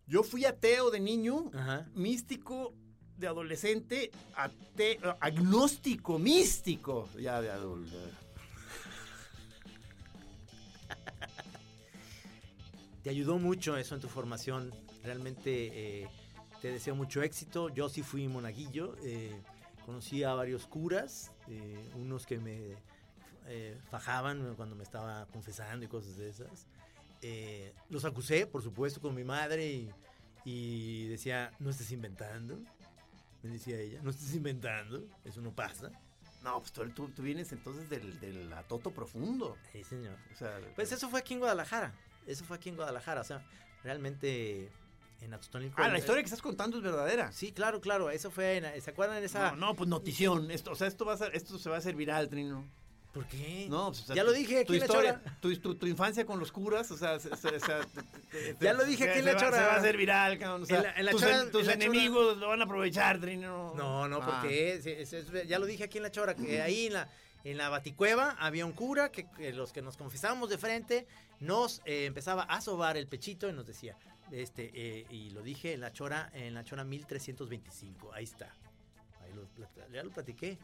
[0.05, 1.87] Yo fui ateo de niño, Ajá.
[1.95, 2.73] místico
[3.17, 7.97] de adolescente, ate- agnóstico, místico ya de adulto.
[13.03, 14.73] Te ayudó mucho eso en tu formación.
[15.03, 16.09] Realmente eh,
[16.61, 17.69] te deseo mucho éxito.
[17.69, 18.95] Yo sí fui monaguillo.
[19.03, 19.39] eh,
[19.85, 22.75] conocí a varios curas, eh, unos que me
[23.89, 26.67] fajaban cuando me estaba confesando y cosas de esas.
[27.89, 29.89] Los acusé, por supuesto, con mi madre y,
[30.43, 32.59] y decía, no estés inventando.
[33.47, 35.91] Me decía ella, no estés inventando, eso no pasa.
[36.43, 39.57] No, pues tú, tú- tú vienes entonces del, del atoto profundo.
[39.71, 40.15] Sí, señor.
[40.33, 41.93] O sea, Pues eso fue aquí en Guadalajara.
[42.25, 43.21] Eso fue aquí en Guadalajara.
[43.21, 43.43] O sea,
[43.83, 44.69] realmente
[45.21, 45.81] en Atotonilco.
[45.81, 47.31] Ah, la historia que estás contando es verdadera.
[47.31, 48.09] Sí, claro, claro.
[48.11, 48.57] Eso fue.
[48.57, 49.51] en- ¿Se acuerdan de esa.?
[49.51, 50.51] No, no, pues notición.
[50.51, 52.63] Esto, o sea, esto va a ser, esto se va a hacer viral, Trino.
[53.13, 53.65] ¿Por qué?
[53.69, 55.37] No, pues, o sea, ya lo dije aquí tu en la historia, chora.
[55.41, 57.57] tu, tu- tu infancia con los curas, o sea, o sea, te-
[58.31, 59.57] te- te- Ya lo dije aquí en la va- chora.
[59.57, 60.63] Se va a hacer viral, cabrón.
[60.63, 62.47] O sea, En la- en la tus, chora- en- tus en la chora- enemigos lo
[62.49, 63.73] van a aprovechar, Trino.
[63.75, 64.25] No, no, Ah.
[64.41, 67.09] porque es- es- ya lo dije aquí en la chora, que ahí en la,
[67.43, 71.07] en la baticueva había un cura que, que los que nos confesábamos de frente
[71.39, 73.95] nos eh, empezaba a sobar el pechito y nos decía,
[74.31, 78.53] este, eh, y lo dije en la chora, en la chora 1325, ahí está.
[79.23, 79.47] Ahí lo,
[79.91, 80.57] ya lo platiqué.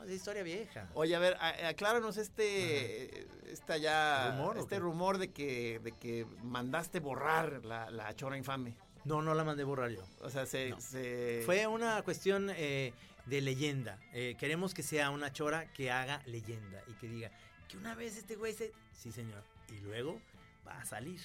[0.00, 0.88] No, es historia vieja.
[0.94, 7.00] Oye, a ver, acláranos este, esta ya, ¿Rumor este rumor de que, de que mandaste
[7.00, 8.74] borrar la, la chora infame.
[9.04, 10.02] No, no la mandé borrar yo.
[10.22, 10.80] O sea, se, No.
[10.80, 12.92] se- Fue una cuestión eh,
[13.26, 13.98] de leyenda.
[14.12, 17.30] Eh, queremos que sea una chora que haga leyenda y que diga
[17.68, 18.72] que una vez este güey se...
[18.92, 19.42] Sí, señor.
[19.70, 20.20] Y luego
[20.66, 21.20] va a salir.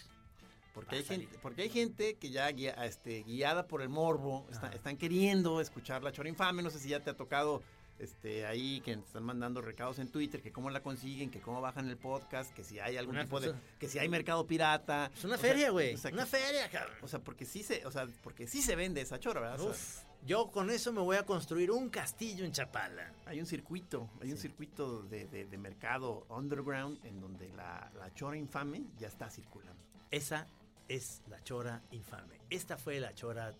[0.73, 4.69] porque hay gente, porque hay gente que ya guía- este, guiada por el morbo, está-
[4.73, 6.61] están queriendo escuchar la chora infame.
[6.63, 7.61] No sé si ya te ha tocado
[7.99, 11.87] este ahí que están mandando recados en Twitter, que cómo la consiguen, que cómo bajan
[11.89, 15.09] el podcast, que si hay algún Una tipo de, que si hay mercado pirata.
[15.15, 15.93] Es una O feria, güey.
[15.93, 16.95] o sea, una que- feria, cabrón.
[17.01, 19.61] O sea, porque sí se, o sea, porque sí se vende esa chora, ¿verdad?
[19.61, 23.13] O sea, Uf, yo con eso me voy a construir un castillo en Chapala.
[23.25, 28.13] Hay un circuito, hay un circuito de, de- de mercado underground en donde la, la
[28.13, 29.81] chora infame ya está circulando.
[30.11, 30.47] Esa
[30.87, 32.39] es la chora infame.
[32.49, 33.53] Esta fue la chora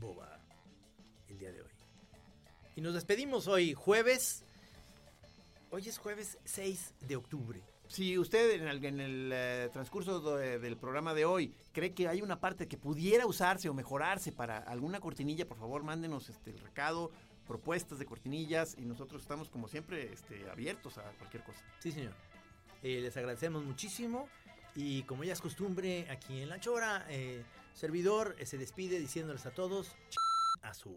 [0.00, 0.40] boba
[1.28, 1.70] el día de hoy.
[2.78, 4.44] Y nos despedimos hoy, jueves.
[5.72, 7.60] Hoy es jueves 6 de octubre.
[7.88, 12.06] Si usted en el, en el, eh, transcurso de- del programa de hoy cree que
[12.06, 16.50] hay una parte que pudiera usarse o mejorarse para alguna cortinilla, por favor mándenos este,
[16.52, 17.10] el recado,
[17.48, 21.60] propuestas de cortinillas y nosotros estamos como siempre este, abiertos a cualquier cosa.
[21.80, 22.14] Sí, señor.
[22.84, 24.28] Eh, les agradecemos muchísimo.
[24.76, 27.42] Y como ya es costumbre, aquí en La Chora, eh,
[27.74, 30.96] servidor eh, se despide diciéndoles a todos "Ch- a su.